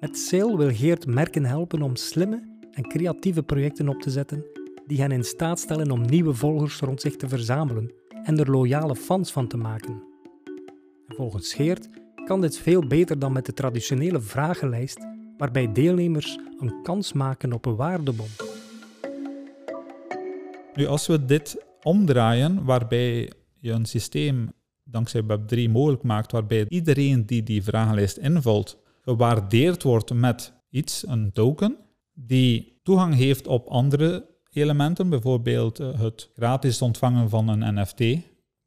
Met 0.00 0.18
Sale 0.18 0.56
wil 0.56 0.74
Geert 0.74 1.06
merken 1.06 1.44
helpen 1.44 1.82
om 1.82 1.96
slimme 1.96 2.55
en 2.76 2.88
creatieve 2.88 3.42
projecten 3.42 3.88
op 3.88 4.00
te 4.00 4.10
zetten 4.10 4.44
die 4.86 5.00
hen 5.00 5.12
in 5.12 5.24
staat 5.24 5.58
stellen 5.58 5.90
om 5.90 6.00
nieuwe 6.00 6.34
volgers 6.34 6.80
rond 6.80 7.00
zich 7.00 7.16
te 7.16 7.28
verzamelen 7.28 7.92
en 8.22 8.38
er 8.38 8.50
loyale 8.50 8.96
fans 8.96 9.32
van 9.32 9.48
te 9.48 9.56
maken. 9.56 10.02
volgens 11.06 11.54
Geert 11.54 11.88
kan 12.24 12.40
dit 12.40 12.58
veel 12.58 12.86
beter 12.86 13.18
dan 13.18 13.32
met 13.32 13.46
de 13.46 13.52
traditionele 13.52 14.20
vragenlijst 14.20 15.06
waarbij 15.36 15.72
deelnemers 15.72 16.38
een 16.58 16.82
kans 16.82 17.12
maken 17.12 17.52
op 17.52 17.66
een 17.66 17.76
waardebom. 17.76 18.26
Nu, 20.74 20.86
als 20.86 21.06
we 21.06 21.24
dit 21.24 21.64
omdraaien, 21.82 22.64
waarbij 22.64 23.32
je 23.58 23.70
een 23.70 23.86
systeem 23.86 24.52
dankzij 24.84 25.22
Web3 25.22 25.70
mogelijk 25.70 26.02
maakt, 26.02 26.32
waarbij 26.32 26.66
iedereen 26.68 27.26
die 27.26 27.42
die 27.42 27.62
vragenlijst 27.62 28.16
invult, 28.16 28.78
gewaardeerd 29.00 29.82
wordt 29.82 30.14
met 30.14 30.52
iets, 30.70 31.06
een 31.06 31.32
token, 31.32 31.76
die 32.18 32.80
toegang 32.82 33.14
heeft 33.14 33.46
op 33.46 33.66
andere 33.66 34.26
elementen, 34.52 35.08
bijvoorbeeld 35.08 35.80
eh, 35.80 36.00
het 36.00 36.30
gratis 36.34 36.82
ontvangen 36.82 37.30
van 37.30 37.48
een 37.48 37.74
NFT, 37.80 38.04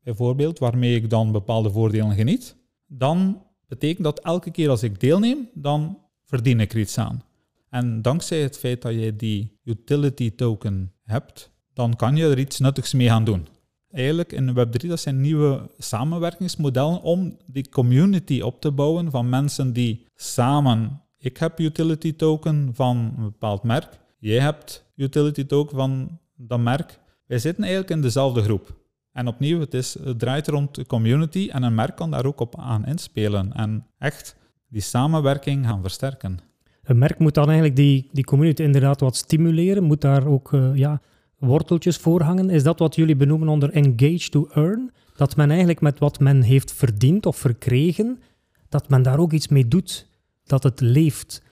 bijvoorbeeld, 0.04 0.60
waarmee 0.60 0.96
ik 0.96 1.10
dan 1.10 1.32
bepaalde 1.32 1.72
voordelen 1.72 2.16
geniet, 2.16 2.56
dan 2.88 3.44
betekent 3.68 4.04
dat 4.04 4.20
elke 4.20 4.52
keer 4.52 4.70
als 4.70 4.84
ik 4.84 5.00
deelneem, 5.00 5.50
dan 5.54 5.98
verdien 6.26 6.60
ik 6.60 6.74
er 6.74 6.80
iets 6.80 6.98
aan. 6.98 7.24
En 7.70 8.02
dankzij 8.02 8.42
het 8.42 8.58
feit 8.58 8.82
dat 8.82 8.94
je 8.94 9.16
die 9.16 9.60
utility 9.64 10.36
token 10.36 10.94
hebt, 11.04 11.52
dan 11.74 11.96
kan 11.96 12.16
je 12.16 12.30
er 12.30 12.40
iets 12.40 12.60
nuttigs 12.60 12.94
mee 12.94 13.08
gaan 13.08 13.24
doen. 13.24 13.48
Eigenlijk 13.92 14.32
in 14.32 14.56
Web3, 14.56 14.88
dat 14.88 15.00
zijn 15.00 15.22
nieuwe 15.22 15.70
samenwerkingsmodellen 15.78 17.02
om 17.02 17.38
die 17.46 17.70
community 17.70 18.42
op 18.42 18.62
te 18.62 18.72
bouwen 18.72 19.12
van 19.12 19.30
mensen 19.30 19.74
die 19.74 20.06
samen, 20.16 21.02
ik 21.20 21.38
heb 21.38 21.60
utility 21.60 22.16
token 22.16 22.72
van 22.74 23.14
een 23.18 23.24
bepaald 23.24 23.64
merk, 23.64 24.00
jij 24.20 24.40
hebt 24.40 24.86
utility 24.96 25.46
token 25.46 25.78
van 25.78 26.20
dat 26.36 26.60
merk. 26.60 27.00
Wij 27.26 27.40
zitten 27.40 27.64
eigenlijk 27.64 27.94
in 27.94 28.02
dezelfde 28.02 28.42
groep. 28.42 28.78
En 29.12 29.28
opnieuw, 29.28 29.60
het, 29.60 29.74
is, 29.74 29.98
het 30.04 30.20
draait 30.20 30.48
rond 30.48 30.76
de 30.76 30.86
community 30.86 31.50
en 31.52 31.64
een 31.64 31.76
merk 31.76 31.96
kan 31.96 32.12
daar 32.12 32.26
ook 32.26 32.40
op 32.40 32.60
aan 32.60 32.86
inspelen 32.86 33.54
en 33.54 33.86
echt 33.98 34.36
die 34.68 34.82
samenwerking 34.82 35.66
gaan 35.66 35.82
versterken. 35.82 36.40
Een 36.84 36.98
merk 36.98 37.20
moet 37.20 37.34
dan 37.34 37.46
eigenlijk 37.46 37.76
die, 37.76 38.10
die 38.12 38.24
community 38.24 38.62
inderdaad 38.62 39.00
wat 39.00 39.16
stimuleren, 39.16 39.84
moet 39.84 40.02
daar 40.02 40.28
ook 40.28 40.52
uh, 40.52 40.76
ja, 40.76 41.02
worteltjes 41.38 41.98
voor 41.98 42.22
hangen. 42.22 42.50
Is 42.50 42.64
dat 42.64 42.80
wat 42.80 42.96
jullie 42.96 43.16
benoemen 43.16 43.48
onder 43.48 43.72
engage 43.72 44.30
to 44.30 44.48
earn? 44.54 44.92
Dat 45.16 45.36
men 45.36 45.50
eigenlijk 45.50 45.82
met 45.82 46.00
wat 46.00 46.20
men 46.20 46.42
heeft 46.42 46.72
verdiend 46.72 47.26
of 47.26 47.38
verkregen, 47.38 48.20
dat 48.70 48.90
men 48.90 49.02
daar 49.02 49.20
ook 49.20 49.32
iets 49.32 49.48
mee 49.48 49.68
doet, 49.68 50.09
dat 50.50 50.64
het 50.64 50.80
leeft. 50.80 51.44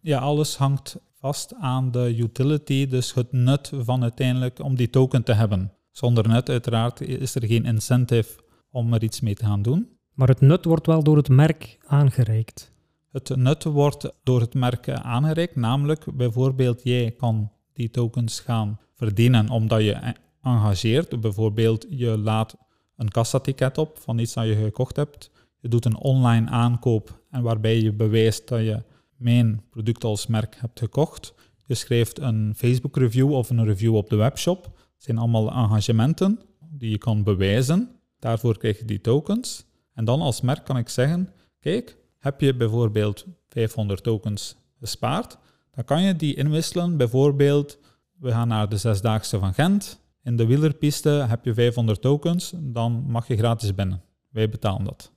Ja, 0.00 0.18
alles 0.18 0.56
hangt 0.56 0.98
vast 1.18 1.54
aan 1.54 1.90
de 1.90 2.16
utility, 2.16 2.86
dus 2.86 3.14
het 3.14 3.32
nut 3.32 3.72
van 3.74 4.02
uiteindelijk 4.02 4.58
om 4.62 4.76
die 4.76 4.90
token 4.90 5.22
te 5.22 5.32
hebben. 5.32 5.72
Zonder 5.90 6.28
nut 6.28 6.48
uiteraard 6.48 7.00
is 7.00 7.34
er 7.34 7.46
geen 7.46 7.64
incentive 7.64 8.38
om 8.70 8.92
er 8.92 9.02
iets 9.02 9.20
mee 9.20 9.34
te 9.34 9.44
gaan 9.44 9.62
doen. 9.62 9.88
Maar 10.14 10.28
het 10.28 10.40
nut 10.40 10.64
wordt 10.64 10.86
wel 10.86 11.02
door 11.02 11.16
het 11.16 11.28
merk 11.28 11.78
aangereikt. 11.86 12.72
Het 13.12 13.36
nut 13.36 13.64
wordt 13.64 14.10
door 14.22 14.40
het 14.40 14.54
merk 14.54 14.88
aangereikt, 14.90 15.56
namelijk 15.56 16.16
bijvoorbeeld 16.16 16.80
jij 16.82 17.10
kan 17.10 17.50
die 17.72 17.90
tokens 17.90 18.40
gaan 18.40 18.78
verdienen 18.94 19.48
omdat 19.48 19.82
je 19.82 20.14
engageert. 20.42 21.20
Bijvoorbeeld 21.20 21.86
je 21.88 22.18
laat 22.18 22.56
een 22.96 23.08
kassaticket 23.08 23.78
op 23.78 23.98
van 23.98 24.18
iets 24.18 24.34
dat 24.34 24.46
je 24.46 24.54
gekocht 24.54 24.96
hebt. 24.96 25.30
Je 25.60 25.68
doet 25.68 25.84
een 25.84 25.96
online 25.96 26.50
aankoop 26.50 27.22
en 27.36 27.42
waarbij 27.42 27.80
je 27.80 27.92
bewijst 27.92 28.48
dat 28.48 28.60
je 28.60 28.82
mijn 29.16 29.62
product 29.70 30.04
als 30.04 30.26
merk 30.26 30.56
hebt 30.58 30.78
gekocht. 30.78 31.34
Je 31.64 31.74
schrijft 31.74 32.18
een 32.18 32.54
Facebook 32.56 32.96
review 32.96 33.32
of 33.32 33.50
een 33.50 33.64
review 33.64 33.94
op 33.94 34.10
de 34.10 34.16
webshop. 34.16 34.64
Het 34.64 35.04
zijn 35.04 35.18
allemaal 35.18 35.50
engagementen 35.50 36.40
die 36.70 36.90
je 36.90 36.98
kan 36.98 37.22
bewijzen. 37.22 37.90
Daarvoor 38.18 38.58
krijg 38.58 38.78
je 38.78 38.84
die 38.84 39.00
tokens. 39.00 39.64
En 39.94 40.04
dan 40.04 40.20
als 40.20 40.40
merk 40.40 40.64
kan 40.64 40.76
ik 40.76 40.88
zeggen, 40.88 41.32
kijk, 41.60 41.96
heb 42.18 42.40
je 42.40 42.54
bijvoorbeeld 42.54 43.26
500 43.48 44.02
tokens 44.02 44.56
gespaard, 44.78 45.38
dan 45.70 45.84
kan 45.84 46.02
je 46.02 46.16
die 46.16 46.34
inwisselen. 46.34 46.96
Bijvoorbeeld, 46.96 47.78
we 48.18 48.30
gaan 48.30 48.48
naar 48.48 48.68
de 48.68 48.76
Zesdaagse 48.76 49.38
van 49.38 49.54
Gent. 49.54 50.00
In 50.22 50.36
de 50.36 50.46
wielerpiste 50.46 51.08
heb 51.08 51.44
je 51.44 51.54
500 51.54 52.00
tokens, 52.00 52.52
dan 52.56 53.04
mag 53.08 53.28
je 53.28 53.36
gratis 53.36 53.74
binnen. 53.74 54.02
Wij 54.28 54.48
betalen 54.48 54.84
dat. 54.84 55.14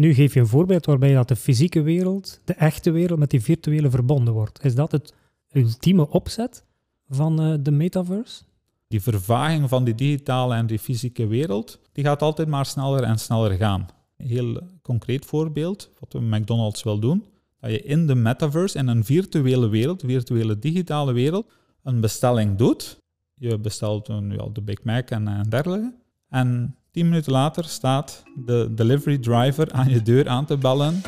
Nu 0.00 0.14
geef 0.14 0.34
je 0.34 0.40
een 0.40 0.46
voorbeeld 0.46 0.86
waarbij 0.86 1.14
dat 1.14 1.28
de 1.28 1.36
fysieke 1.36 1.82
wereld, 1.82 2.40
de 2.44 2.52
echte 2.52 2.90
wereld, 2.90 3.18
met 3.18 3.30
die 3.30 3.42
virtuele 3.42 3.90
verbonden 3.90 4.34
wordt. 4.34 4.64
Is 4.64 4.74
dat 4.74 4.92
het 4.92 5.14
ultieme 5.52 6.08
opzet 6.08 6.64
van 7.08 7.42
uh, 7.42 7.54
de 7.60 7.70
metaverse? 7.70 8.42
Die 8.88 9.02
vervaging 9.02 9.68
van 9.68 9.84
die 9.84 9.94
digitale 9.94 10.54
en 10.54 10.66
die 10.66 10.78
fysieke 10.78 11.26
wereld, 11.26 11.80
die 11.92 12.04
gaat 12.04 12.22
altijd 12.22 12.48
maar 12.48 12.66
sneller 12.66 13.02
en 13.02 13.18
sneller 13.18 13.56
gaan. 13.56 13.86
Een 14.16 14.26
heel 14.26 14.60
concreet 14.82 15.24
voorbeeld, 15.24 15.90
wat 15.98 16.12
we 16.12 16.20
McDonald's 16.20 16.82
wil 16.82 16.98
doen, 16.98 17.24
dat 17.60 17.70
je 17.70 17.82
in 17.82 18.06
de 18.06 18.14
metaverse, 18.14 18.78
in 18.78 18.88
een 18.88 19.04
virtuele 19.04 19.68
wereld, 19.68 20.02
virtuele 20.06 20.58
digitale 20.58 21.12
wereld, 21.12 21.46
een 21.82 22.00
bestelling 22.00 22.56
doet. 22.56 22.98
Je 23.34 23.58
bestelt 23.58 24.08
een, 24.08 24.30
ja, 24.30 24.48
de 24.52 24.62
Big 24.62 24.82
Mac 24.82 25.10
en, 25.10 25.28
en 25.28 25.48
dergelijke. 25.48 25.94
En 26.28 26.76
tien 26.90 27.08
minuten 27.08 27.32
later 27.32 27.64
staat 27.64 28.22
de 28.44 28.68
delivery 28.74 29.18
driver 29.18 29.72
aan 29.72 29.88
je 29.88 30.02
deur 30.02 30.28
aan 30.28 30.46
te 30.46 30.56
bellen. 30.56 31.00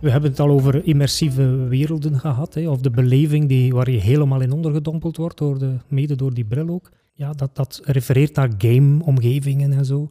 We 0.00 0.10
hebben 0.10 0.30
het 0.30 0.40
al 0.40 0.48
over 0.48 0.84
immersieve 0.84 1.56
werelden 1.56 2.18
gehad, 2.18 2.54
hè, 2.54 2.68
of 2.68 2.80
de 2.80 2.90
beleving 2.90 3.48
die, 3.48 3.72
waar 3.72 3.90
je 3.90 3.98
helemaal 3.98 4.40
in 4.40 4.52
ondergedompeld 4.52 5.16
wordt, 5.16 5.38
door 5.38 5.58
de, 5.58 5.76
mede 5.88 6.16
door 6.16 6.34
die 6.34 6.44
bril 6.44 6.68
ook. 6.68 6.90
Ja, 7.12 7.32
dat, 7.32 7.56
dat 7.56 7.80
refereert 7.84 8.34
naar 8.34 8.52
game-omgevingen 8.58 9.72
en 9.72 9.84
zo. 9.84 10.10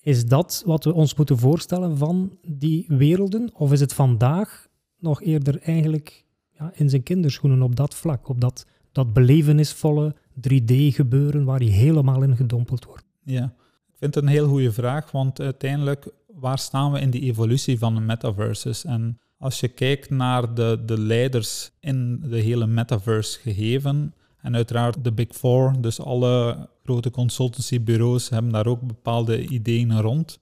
Is 0.00 0.26
dat 0.26 0.62
wat 0.66 0.84
we 0.84 0.92
ons 0.92 1.14
moeten 1.14 1.38
voorstellen 1.38 1.96
van 1.96 2.38
die 2.42 2.84
werelden? 2.88 3.50
Of 3.54 3.72
is 3.72 3.80
het 3.80 3.92
vandaag 3.92 4.68
nog 4.98 5.22
eerder 5.22 5.60
eigenlijk 5.62 6.24
ja, 6.58 6.72
in 6.74 6.88
zijn 6.88 7.02
kinderschoenen 7.02 7.62
op 7.62 7.76
dat 7.76 7.94
vlak, 7.94 8.28
op 8.28 8.40
dat, 8.40 8.66
dat 8.98 9.12
belevenisvolle 9.12 10.14
3D-gebeuren 10.34 11.44
waar 11.44 11.62
je 11.62 11.70
helemaal 11.70 12.22
in 12.22 12.36
gedompeld 12.36 12.84
wordt? 12.84 13.04
Ja, 13.22 13.44
ik 13.88 13.96
vind 13.98 14.14
het 14.14 14.24
een 14.24 14.30
heel 14.30 14.48
goede 14.48 14.72
vraag, 14.72 15.10
want 15.10 15.40
uiteindelijk, 15.40 16.08
waar 16.26 16.58
staan 16.58 16.92
we 16.92 17.00
in 17.00 17.10
die 17.10 17.22
evolutie 17.22 17.78
van 17.78 17.94
de 17.94 18.00
metaverses? 18.00 18.84
En 18.84 19.20
als 19.38 19.60
je 19.60 19.68
kijkt 19.68 20.10
naar 20.10 20.54
de, 20.54 20.82
de 20.86 21.00
leiders 21.00 21.70
in 21.80 22.20
de 22.20 22.38
hele 22.38 22.66
metaverse 22.66 23.38
gegeven, 23.38 24.14
en 24.40 24.54
uiteraard 24.54 25.04
de 25.04 25.12
Big 25.12 25.28
Four, 25.30 25.74
dus 25.80 26.00
alle 26.00 26.68
grote 26.84 27.10
consultancybureaus 27.10 28.28
hebben 28.28 28.52
daar 28.52 28.66
ook 28.66 28.80
bepaalde 28.80 29.46
ideeën 29.46 30.00
rond. 30.00 30.38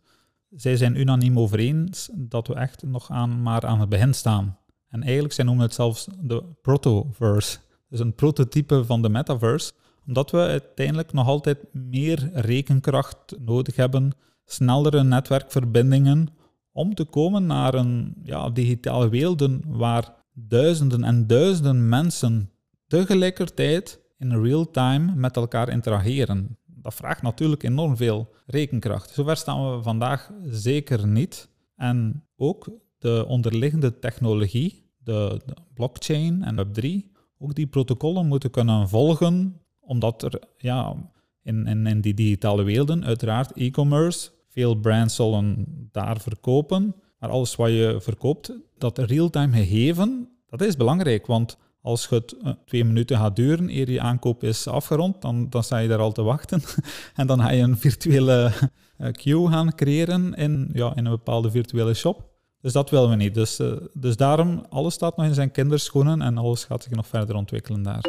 Zij 0.50 0.76
zijn 0.76 1.00
unaniem 1.00 1.38
over 1.38 1.58
eens 1.58 2.10
dat 2.14 2.46
we 2.46 2.54
echt 2.54 2.82
nog 2.82 3.10
aan, 3.10 3.42
maar 3.42 3.66
aan 3.66 3.80
het 3.80 3.88
begin 3.88 4.14
staan. 4.14 4.58
En 4.88 5.02
eigenlijk, 5.02 5.34
zij 5.34 5.44
noemen 5.44 5.64
het 5.64 5.75
zelfs 5.75 6.08
de 6.20 6.42
protoverse. 6.62 7.58
Dus 7.88 8.00
een 8.00 8.14
prototype 8.14 8.85
van 8.85 9.02
de 9.02 9.09
metaverse. 9.09 9.73
Omdat 10.07 10.31
we 10.31 10.38
uiteindelijk 10.38 11.12
nog 11.12 11.26
altijd 11.26 11.59
meer 11.73 12.31
rekenkracht 12.33 13.35
nodig 13.38 13.76
hebben, 13.76 14.12
snellere 14.45 15.02
netwerkverbindingen, 15.05 16.28
om 16.73 16.95
te 16.95 17.05
komen 17.05 17.47
naar 17.47 17.75
een 17.75 18.14
ja, 18.23 18.50
digitale 18.50 19.09
wereld 19.09 19.49
waar 19.66 20.14
duizenden 20.33 21.05
en 21.05 21.26
duizenden 21.26 21.88
mensen 21.88 22.50
tegelijkertijd 22.87 24.00
in 24.19 24.43
real 24.43 24.71
time 24.71 25.14
met 25.14 25.37
elkaar 25.37 25.69
interageren. 25.69 26.59
dat 26.66 26.95
vraagt 26.95 27.23
natuurlijk 27.23 27.62
enorm 27.62 27.97
veel 27.97 28.28
rekenkracht. 28.47 29.11
Zover 29.11 29.37
staan 29.37 29.76
we 29.76 29.83
vandaag 29.83 30.31
zeker 30.45 31.07
niet. 31.07 31.49
En 31.76 32.25
ook 32.37 32.69
de 32.99 33.25
onderliggende 33.28 33.99
technologie, 33.99 34.90
de, 34.99 35.40
de 35.47 35.55
blockchain 35.75 36.43
en 36.43 36.66
Web3, 36.66 37.15
ook 37.38 37.55
die 37.55 37.66
protocollen 37.66 38.26
moeten 38.26 38.50
kunnen 38.50 38.88
volgen, 38.88 39.61
omdat 39.81 40.23
er 40.23 40.40
ja, 40.57 40.95
in, 41.43 41.66
in, 41.66 41.87
in 41.87 42.00
die 42.00 42.14
digitale 42.14 42.62
werelden, 42.62 43.05
uiteraard 43.05 43.52
e-commerce, 43.52 44.31
veel 44.49 44.75
brands 44.75 45.14
zullen 45.14 45.66
daar 45.93 46.21
verkopen, 46.21 46.95
maar 47.19 47.31
alles 47.31 47.57
wat 47.57 47.69
je 47.69 47.97
verkoopt, 48.00 48.52
dat 48.78 48.99
real-time 48.99 49.57
gegeven, 49.57 50.28
dat 50.47 50.61
is 50.61 50.76
belangrijk, 50.76 51.26
want 51.26 51.57
als 51.87 52.09
het 52.09 52.37
uh, 52.45 52.52
twee 52.64 52.85
minuten 52.85 53.16
gaat 53.16 53.37
duren 53.37 53.69
eer 53.69 53.90
je 53.90 54.00
aankoop 54.00 54.45
is 54.45 54.66
afgerond, 54.66 55.23
dan, 55.23 55.50
dan 55.50 55.64
sta 55.64 55.78
je 55.78 55.88
daar 55.88 55.99
al 55.99 56.12
te 56.12 56.23
wachten. 56.23 56.62
en 57.14 57.26
dan 57.26 57.40
ga 57.40 57.50
je 57.50 57.62
een 57.62 57.78
virtuele 57.78 58.52
uh, 58.99 59.09
queue 59.12 59.49
gaan 59.49 59.75
creëren 59.75 60.35
in, 60.35 60.71
ja, 60.73 60.97
in 60.97 61.05
een 61.05 61.11
bepaalde 61.11 61.50
virtuele 61.50 61.95
shop. 61.95 62.36
Dus 62.60 62.72
dat 62.72 62.90
willen 62.90 63.10
we 63.10 63.16
niet. 63.16 63.34
Dus, 63.34 63.60
uh, 63.60 63.76
dus 63.92 64.16
daarom, 64.16 64.66
alles 64.68 64.94
staat 64.94 65.16
nog 65.16 65.26
in 65.26 65.34
zijn 65.34 65.50
kinderschoenen 65.50 66.22
en 66.22 66.38
alles 66.38 66.64
gaat 66.64 66.82
zich 66.82 66.92
nog 66.92 67.06
verder 67.06 67.36
ontwikkelen 67.36 67.82
daar. 67.82 68.04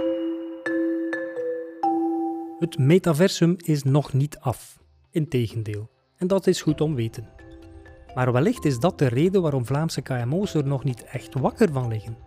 Het 2.59 2.77
metaversum 2.77 3.55
is 3.57 3.83
nog 3.83 4.13
niet 4.13 4.37
af. 4.39 4.79
Integendeel. 5.11 5.89
En 6.15 6.27
dat 6.27 6.47
is 6.47 6.61
goed 6.61 6.81
om 6.81 6.95
weten. 6.95 7.29
Maar 8.15 8.31
wellicht 8.31 8.65
is 8.65 8.79
dat 8.79 8.99
de 8.99 9.07
reden 9.07 9.41
waarom 9.41 9.65
Vlaamse 9.65 10.01
KMO's 10.01 10.53
er 10.53 10.67
nog 10.67 10.83
niet 10.83 11.03
echt 11.03 11.33
wakker 11.33 11.71
van 11.71 11.87
liggen. 11.87 12.17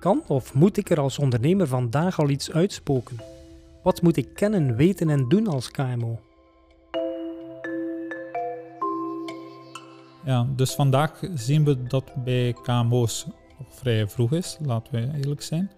Kan 0.00 0.22
of 0.26 0.54
moet 0.54 0.76
ik 0.76 0.90
er 0.90 1.00
als 1.00 1.18
ondernemer 1.18 1.66
vandaag 1.66 2.18
al 2.18 2.28
iets 2.28 2.52
uitspoken? 2.52 3.16
Wat 3.82 4.02
moet 4.02 4.16
ik 4.16 4.34
kennen, 4.34 4.76
weten 4.76 5.10
en 5.10 5.28
doen 5.28 5.46
als 5.46 5.70
KMO? 5.70 6.20
Ja, 10.30 10.46
dus 10.56 10.74
vandaag 10.74 11.20
zien 11.34 11.64
we 11.64 11.82
dat 11.82 12.12
bij 12.24 12.54
KMO's 12.62 13.26
vrij 13.68 14.08
vroeg 14.08 14.32
is, 14.32 14.58
laten 14.64 14.92
we 14.92 15.18
eerlijk 15.18 15.42
zijn. 15.42 15.70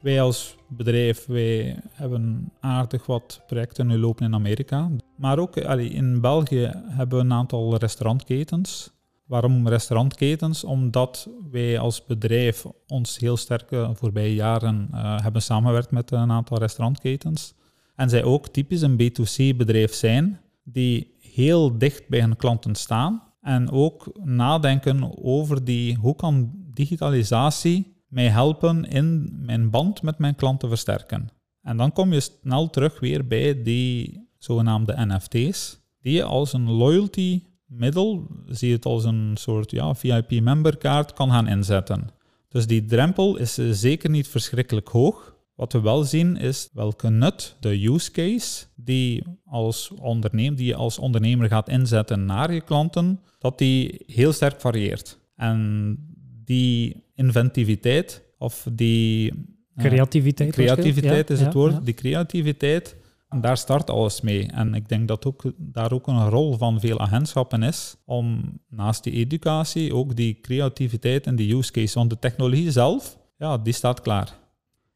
Wij 0.00 0.22
als 0.22 0.56
bedrijf 0.68 1.26
wij 1.26 1.76
hebben 1.90 2.52
aardig 2.60 3.06
wat 3.06 3.42
projecten 3.46 3.86
nu 3.86 3.98
lopen 3.98 4.26
in 4.26 4.34
Amerika. 4.34 4.90
Maar 5.16 5.38
ook 5.38 5.56
in 5.56 6.20
België 6.20 6.72
hebben 6.86 7.18
we 7.18 7.24
een 7.24 7.32
aantal 7.32 7.76
restaurantketens. 7.76 8.90
Waarom 9.26 9.68
restaurantketens? 9.68 10.64
Omdat 10.64 11.28
wij 11.50 11.78
als 11.78 12.04
bedrijf 12.04 12.66
ons 12.86 13.18
heel 13.18 13.36
sterk 13.36 13.68
de 13.68 13.90
voorbije 13.94 14.34
jaren 14.34 14.88
uh, 14.92 15.20
hebben 15.20 15.42
samengewerkt 15.42 15.90
met 15.90 16.10
een 16.10 16.30
aantal 16.30 16.58
restaurantketens. 16.58 17.54
En 17.96 18.10
zij 18.10 18.24
ook 18.24 18.48
typisch 18.48 18.80
een 18.80 19.00
B2C-bedrijf 19.00 19.94
zijn, 19.94 20.40
die 20.64 21.14
heel 21.20 21.78
dicht 21.78 22.08
bij 22.08 22.20
hun 22.20 22.36
klanten 22.36 22.74
staan. 22.74 23.28
En 23.40 23.70
ook 23.70 24.18
nadenken 24.24 25.24
over 25.24 25.64
die, 25.64 25.96
hoe 25.96 26.16
kan 26.16 26.50
digitalisatie 26.74 27.96
mij 28.08 28.28
helpen 28.28 28.84
in 28.84 29.38
mijn 29.42 29.70
band 29.70 30.02
met 30.02 30.18
mijn 30.18 30.34
klant 30.34 30.60
te 30.60 30.68
versterken. 30.68 31.28
En 31.62 31.76
dan 31.76 31.92
kom 31.92 32.12
je 32.12 32.20
snel 32.20 32.70
terug 32.70 33.00
weer 33.00 33.26
bij 33.26 33.62
die 33.62 34.28
zogenaamde 34.38 34.94
NFT's, 34.96 35.80
die 36.00 36.12
je 36.12 36.24
als 36.24 36.52
een 36.52 36.70
loyalty 36.70 37.42
middel, 37.66 38.26
zie 38.46 38.72
het 38.72 38.84
als 38.84 39.04
een 39.04 39.30
soort 39.34 39.70
ja, 39.70 39.94
VIP-memberkaart, 39.94 41.12
kan 41.12 41.30
gaan 41.30 41.48
inzetten. 41.48 42.08
Dus 42.48 42.66
die 42.66 42.84
drempel 42.84 43.36
is 43.36 43.54
zeker 43.70 44.10
niet 44.10 44.28
verschrikkelijk 44.28 44.88
hoog. 44.88 45.36
Wat 45.60 45.72
we 45.72 45.80
wel 45.80 46.04
zien 46.04 46.36
is 46.36 46.68
welke 46.72 47.10
nut, 47.10 47.56
de 47.60 47.86
use 47.86 48.10
case, 48.10 48.64
die, 48.74 49.22
als 49.44 49.90
ondernemer, 49.90 50.56
die 50.56 50.66
je 50.66 50.74
als 50.74 50.98
ondernemer 50.98 51.48
gaat 51.48 51.68
inzetten 51.68 52.24
naar 52.24 52.52
je 52.52 52.60
klanten, 52.60 53.20
dat 53.38 53.58
die 53.58 54.02
heel 54.06 54.32
sterk 54.32 54.60
varieert. 54.60 55.18
En 55.36 55.96
die 56.44 57.04
inventiviteit 57.14 58.22
of 58.38 58.66
die... 58.72 59.32
Creativiteit. 59.76 60.52
creativiteit 60.52 61.30
is 61.30 61.40
het 61.40 61.52
woord. 61.52 61.84
Die 61.84 61.94
creativiteit, 61.94 62.96
daar 63.40 63.56
start 63.56 63.90
alles 63.90 64.20
mee. 64.20 64.46
En 64.46 64.74
ik 64.74 64.88
denk 64.88 65.08
dat 65.08 65.26
ook, 65.26 65.52
daar 65.56 65.92
ook 65.92 66.06
een 66.06 66.28
rol 66.28 66.56
van 66.56 66.80
veel 66.80 67.00
agentschappen 67.00 67.62
is 67.62 67.96
om 68.04 68.42
naast 68.68 69.04
die 69.04 69.12
educatie 69.12 69.94
ook 69.94 70.16
die 70.16 70.40
creativiteit 70.40 71.26
en 71.26 71.36
die 71.36 71.56
use 71.56 71.72
case. 71.72 71.98
Want 71.98 72.10
de 72.10 72.18
technologie 72.18 72.70
zelf, 72.70 73.18
ja, 73.36 73.58
die 73.58 73.72
staat 73.72 74.00
klaar. 74.00 74.39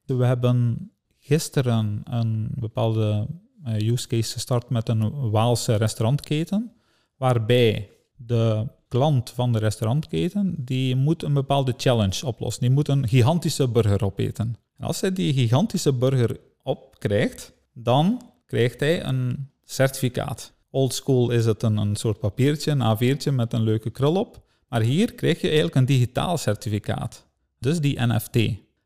We 0.07 0.25
hebben 0.25 0.91
gisteren 1.19 2.01
een 2.05 2.51
bepaalde 2.55 3.27
eh, 3.65 3.91
use 3.91 4.07
case 4.07 4.33
gestart 4.33 4.71
met 4.71 4.89
een 4.89 5.31
Waalse 5.31 5.75
restaurantketen, 5.75 6.73
waarbij 7.17 7.91
de 8.17 8.67
klant 8.89 9.31
van 9.31 9.53
de 9.53 9.59
restaurantketen, 9.59 10.55
die 10.59 10.97
moet 10.97 11.23
een 11.23 11.33
bepaalde 11.33 11.75
challenge 11.77 12.27
oplossen. 12.27 12.63
Die 12.63 12.71
moet 12.71 12.89
een 12.89 13.09
gigantische 13.09 13.69
burger 13.69 14.05
opeten. 14.05 14.57
En 14.77 14.87
als 14.87 15.01
hij 15.01 15.13
die 15.13 15.33
gigantische 15.33 15.93
burger 15.93 16.41
opkrijgt, 16.63 17.53
dan 17.73 18.23
krijgt 18.47 18.81
hij 18.81 19.05
een 19.05 19.51
certificaat. 19.65 20.53
Old 20.71 20.95
school 20.95 21.31
is 21.31 21.47
het 21.47 21.63
een, 21.63 21.77
een 21.77 21.97
soort 21.97 22.19
papiertje, 22.19 22.71
een 22.71 22.97
A4'tje 22.97 23.33
met 23.33 23.53
een 23.53 23.63
leuke 23.63 23.91
krul 23.91 24.15
op. 24.15 24.43
Maar 24.69 24.81
hier 24.81 25.15
krijg 25.15 25.41
je 25.41 25.47
eigenlijk 25.47 25.77
een 25.77 25.87
digitaal 25.87 26.37
certificaat. 26.37 27.27
Dus 27.59 27.81
die 27.81 28.01
NFT. 28.01 28.37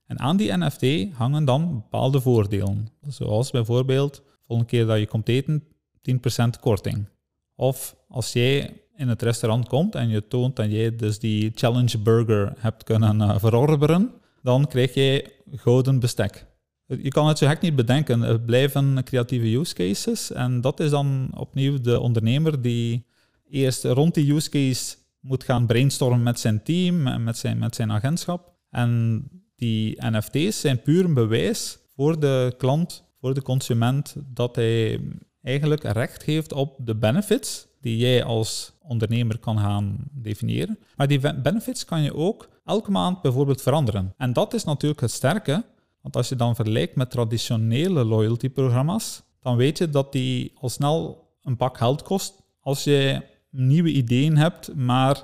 En 0.08 0.18
aan 0.18 0.36
die 0.36 0.56
NFT 0.56 1.14
hangen 1.14 1.44
dan 1.44 1.74
bepaalde 1.74 2.20
voordelen. 2.20 2.88
Zoals 3.08 3.50
bijvoorbeeld, 3.50 4.22
volgende 4.46 4.70
keer 4.70 4.86
dat 4.86 4.98
je 4.98 5.06
komt 5.06 5.28
eten, 5.28 5.64
10% 6.02 6.60
korting. 6.60 7.08
Of 7.54 7.96
als 8.08 8.32
jij 8.32 8.82
in 8.96 9.08
het 9.08 9.22
restaurant 9.22 9.68
komt 9.68 9.94
en 9.94 10.08
je 10.08 10.28
toont 10.28 10.56
dat 10.56 10.70
jij 10.70 10.96
dus 10.96 11.18
die 11.18 11.52
challenge 11.54 11.98
burger 11.98 12.52
hebt 12.58 12.84
kunnen 12.84 13.20
uh, 13.20 13.38
verorberen, 13.38 14.10
dan 14.42 14.66
krijg 14.66 14.94
je 14.94 15.32
gouden 15.50 16.00
bestek. 16.00 16.46
Je 16.86 17.08
kan 17.08 17.28
het 17.28 17.38
zo 17.38 17.46
gek 17.46 17.60
niet 17.60 17.76
bedenken. 17.76 18.20
Het 18.20 18.46
blijven 18.46 19.04
creatieve 19.04 19.56
use 19.56 19.74
cases. 19.74 20.32
En 20.32 20.60
dat 20.60 20.80
is 20.80 20.90
dan 20.90 21.30
opnieuw 21.36 21.80
de 21.80 22.00
ondernemer 22.00 22.62
die 22.62 23.06
eerst 23.48 23.84
rond 23.84 24.14
die 24.14 24.34
use 24.34 24.50
case 24.50 24.96
moet 25.20 25.44
gaan 25.44 25.66
brainstormen 25.66 26.22
met 26.22 26.40
zijn 26.40 26.62
team 26.62 27.06
en 27.06 27.24
met 27.24 27.36
zijn, 27.36 27.58
met 27.58 27.74
zijn 27.74 27.92
agentschap. 27.92 28.52
En 28.70 29.22
die 29.58 30.06
NFT's 30.06 30.60
zijn 30.60 30.82
puur 30.82 31.04
een 31.04 31.14
bewijs 31.14 31.78
voor 31.96 32.20
de 32.20 32.54
klant, 32.58 33.04
voor 33.20 33.34
de 33.34 33.42
consument, 33.42 34.16
dat 34.26 34.56
hij 34.56 35.00
eigenlijk 35.42 35.82
recht 35.82 36.22
heeft 36.22 36.52
op 36.52 36.76
de 36.78 36.94
benefits 36.94 37.66
die 37.80 37.96
jij 37.96 38.24
als 38.24 38.72
ondernemer 38.82 39.38
kan 39.38 39.58
gaan 39.58 39.96
definiëren. 40.12 40.78
Maar 40.96 41.08
die 41.08 41.40
benefits 41.40 41.84
kan 41.84 42.02
je 42.02 42.14
ook 42.14 42.48
elke 42.64 42.90
maand 42.90 43.22
bijvoorbeeld 43.22 43.62
veranderen. 43.62 44.14
En 44.16 44.32
dat 44.32 44.54
is 44.54 44.64
natuurlijk 44.64 45.00
het 45.00 45.10
sterke, 45.10 45.64
want 46.00 46.16
als 46.16 46.28
je 46.28 46.36
dan 46.36 46.54
vergelijkt 46.54 46.96
met 46.96 47.10
traditionele 47.10 48.04
loyalty-programma's, 48.04 49.22
dan 49.40 49.56
weet 49.56 49.78
je 49.78 49.90
dat 49.90 50.12
die 50.12 50.52
al 50.54 50.68
snel 50.68 51.26
een 51.42 51.56
pak 51.56 51.76
geld 51.76 52.02
kost 52.02 52.42
als 52.60 52.84
je 52.84 53.22
nieuwe 53.50 53.92
ideeën 53.92 54.36
hebt, 54.36 54.74
maar 54.74 55.22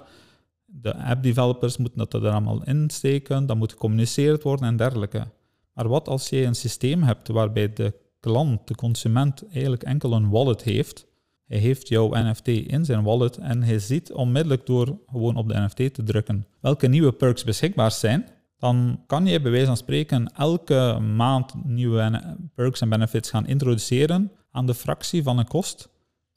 de 0.81 0.97
app-developers 0.97 1.77
moeten 1.77 1.99
dat 1.99 2.15
er 2.15 2.31
allemaal 2.31 2.65
insteken, 2.65 3.47
dan 3.47 3.59
moet 3.59 3.73
gecommuniceerd 3.73 4.43
worden 4.43 4.67
en 4.67 4.77
dergelijke. 4.77 5.27
Maar 5.73 5.89
wat 5.89 6.09
als 6.09 6.29
je 6.29 6.45
een 6.45 6.55
systeem 6.55 7.03
hebt 7.03 7.29
waarbij 7.29 7.73
de 7.73 7.95
klant, 8.21 8.69
de 8.69 8.75
consument, 8.75 9.45
eigenlijk 9.53 9.83
enkel 9.83 10.13
een 10.13 10.31
wallet 10.31 10.63
heeft, 10.63 11.07
hij 11.47 11.59
heeft 11.59 11.89
jouw 11.89 12.11
NFT 12.13 12.49
in 12.49 12.85
zijn 12.85 13.03
wallet 13.03 13.37
en 13.37 13.63
hij 13.63 13.79
ziet 13.79 14.13
onmiddellijk 14.13 14.67
door 14.67 14.99
gewoon 15.07 15.37
op 15.37 15.49
de 15.49 15.61
NFT 15.61 15.95
te 15.95 16.03
drukken 16.03 16.47
welke 16.61 16.87
nieuwe 16.87 17.13
perks 17.13 17.45
beschikbaar 17.45 17.93
zijn, 17.93 18.29
dan 18.59 19.03
kan 19.07 19.27
je 19.27 19.41
bij 19.41 19.51
wijze 19.51 19.67
van 19.67 19.77
spreken 19.77 20.33
elke 20.35 20.99
maand 21.17 21.65
nieuwe 21.65 22.37
perks 22.55 22.81
en 22.81 22.89
benefits 22.89 23.31
gaan 23.31 23.47
introduceren 23.47 24.33
aan 24.51 24.67
de 24.67 24.75
fractie 24.75 25.23
van 25.23 25.39
een 25.39 25.49
kost 25.49 25.89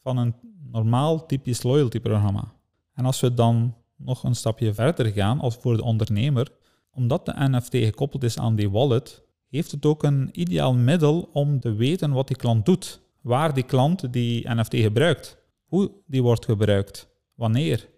van 0.02 0.18
een 0.18 0.36
normaal 0.72 1.26
typisch 1.26 1.64
loyalty 1.64 2.00
programma. 2.00 2.54
En 2.94 3.06
als 3.06 3.20
we 3.20 3.34
dan 3.34 3.76
nog 3.98 4.24
een 4.24 4.36
stapje 4.36 4.74
verder 4.74 5.06
gaan 5.06 5.40
als 5.40 5.56
voor 5.56 5.78
de 5.78 5.84
ondernemer, 5.84 6.48
omdat 6.92 7.26
de 7.26 7.34
NFT 7.36 7.76
gekoppeld 7.76 8.24
is 8.24 8.38
aan 8.38 8.56
die 8.56 8.70
wallet, 8.70 9.24
heeft 9.50 9.72
het 9.72 9.86
ook 9.86 10.04
een 10.04 10.30
ideaal 10.32 10.74
middel 10.74 11.30
om 11.34 11.60
te 11.60 11.74
weten 11.74 12.12
wat 12.12 12.28
die 12.28 12.38
klant 12.38 12.66
doet 12.66 13.02
waar 13.28 13.54
die 13.54 13.64
klant 13.64 14.14
die 14.14 14.50
NFT 14.50 14.76
gebruikt, 14.76 15.38
hoe 15.66 15.92
die 16.06 16.24
wordt 16.24 16.46
gebruikt, 16.46 17.08
wanneer. 17.36 17.90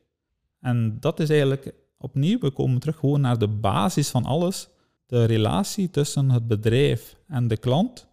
En 0.59 0.97
dat 0.99 1.19
is 1.19 1.29
eigenlijk 1.29 1.73
opnieuw, 1.97 2.39
we 2.39 2.51
komen 2.51 2.79
terug 2.79 2.97
gewoon 2.97 3.21
naar 3.21 3.37
de 3.37 3.47
basis 3.47 4.09
van 4.09 4.25
alles, 4.25 4.69
de 5.05 5.23
relatie 5.23 5.89
tussen 5.89 6.29
het 6.29 6.47
bedrijf 6.47 7.15
en 7.27 7.47
de 7.47 7.57
klant. 7.57 8.07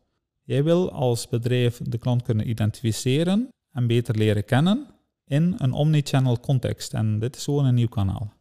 Jij 0.45 0.65
wil 0.65 0.91
als 0.91 1.29
bedrijf 1.29 1.81
de 1.83 1.99
klant 1.99 2.23
kunnen 2.23 2.49
identificeren 2.49 3.49
en 3.73 3.87
beter 3.87 4.17
leren 4.17 4.45
kennen 4.45 4.87
in 5.27 5.55
een 5.59 5.73
omnichannel 5.73 6.41
context. 6.41 6.95
En 6.95 7.19
dit 7.19 7.37
is 7.37 7.45
gewoon 7.45 7.65
een 7.65 7.75
nieuw 7.75 7.89
kanaal. 7.89 8.33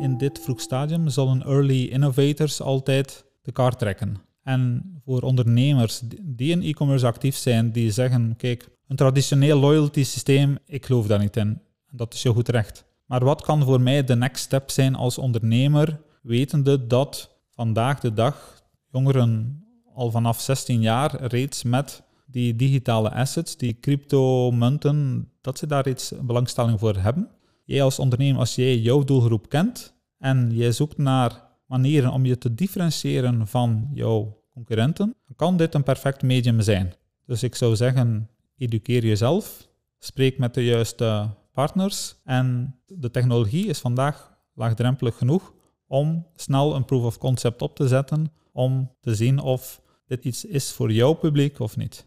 In 0.00 0.14
dit 0.18 0.40
vroeg 0.40 0.60
stadium 0.60 1.08
zullen 1.08 1.42
early 1.42 1.84
innovators 1.84 2.60
altijd 2.60 3.24
de 3.42 3.52
kaart 3.52 3.78
trekken. 3.78 4.16
En 4.42 4.82
voor 5.04 5.22
ondernemers 5.22 6.02
die 6.22 6.50
in 6.50 6.62
e-commerce 6.62 7.06
actief 7.06 7.36
zijn, 7.36 7.72
die 7.72 7.90
zeggen, 7.90 8.36
kijk, 8.36 8.68
een 8.88 8.96
traditioneel 8.96 9.58
loyalty 9.58 10.04
systeem, 10.04 10.58
ik 10.66 10.86
geloof 10.86 11.06
daar 11.06 11.18
niet 11.18 11.36
in. 11.36 11.60
Dat 11.90 12.14
is 12.14 12.22
je 12.22 12.32
goed 12.32 12.48
recht. 12.48 12.84
Maar 13.06 13.24
wat 13.24 13.42
kan 13.42 13.62
voor 13.64 13.80
mij 13.80 14.04
de 14.04 14.16
next 14.16 14.44
step 14.44 14.70
zijn 14.70 14.94
als 14.94 15.18
ondernemer, 15.18 16.00
wetende 16.22 16.86
dat 16.86 17.36
vandaag 17.50 18.00
de 18.00 18.12
dag 18.12 18.62
jongeren 18.90 19.62
al 19.94 20.10
vanaf 20.10 20.40
16 20.40 20.80
jaar 20.80 21.24
reeds 21.26 21.62
met 21.62 22.02
die 22.32 22.56
digitale 22.56 23.10
assets, 23.10 23.56
die 23.56 23.80
crypto-munten, 23.80 25.28
dat 25.40 25.58
ze 25.58 25.66
daar 25.66 25.88
iets 25.88 26.12
belangstelling 26.22 26.78
voor 26.78 26.96
hebben. 26.96 27.30
Jij 27.64 27.82
als 27.82 27.98
ondernemer, 27.98 28.40
als 28.40 28.54
jij 28.54 28.78
jouw 28.78 29.04
doelgroep 29.04 29.48
kent 29.48 29.94
en 30.18 30.50
jij 30.52 30.72
zoekt 30.72 30.98
naar 30.98 31.50
manieren 31.66 32.12
om 32.12 32.24
je 32.24 32.38
te 32.38 32.54
differentiëren 32.54 33.46
van 33.46 33.88
jouw 33.92 34.42
concurrenten, 34.50 35.14
dan 35.26 35.36
kan 35.36 35.56
dit 35.56 35.74
een 35.74 35.82
perfect 35.82 36.22
medium 36.22 36.60
zijn. 36.60 36.94
Dus 37.26 37.42
ik 37.42 37.54
zou 37.54 37.76
zeggen, 37.76 38.28
educeer 38.56 39.04
jezelf, 39.04 39.68
spreek 39.98 40.38
met 40.38 40.54
de 40.54 40.64
juiste 40.64 41.28
partners 41.52 42.14
en 42.24 42.76
de 42.86 43.10
technologie 43.10 43.66
is 43.66 43.78
vandaag 43.78 44.38
laagdrempelig 44.54 45.16
genoeg 45.18 45.52
om 45.86 46.26
snel 46.34 46.74
een 46.74 46.84
proof 46.84 47.04
of 47.04 47.18
concept 47.18 47.62
op 47.62 47.76
te 47.76 47.88
zetten 47.88 48.32
om 48.52 48.90
te 49.00 49.14
zien 49.14 49.38
of 49.38 49.82
dit 50.06 50.24
iets 50.24 50.44
is 50.44 50.72
voor 50.72 50.92
jouw 50.92 51.12
publiek 51.12 51.58
of 51.58 51.76
niet. 51.76 52.06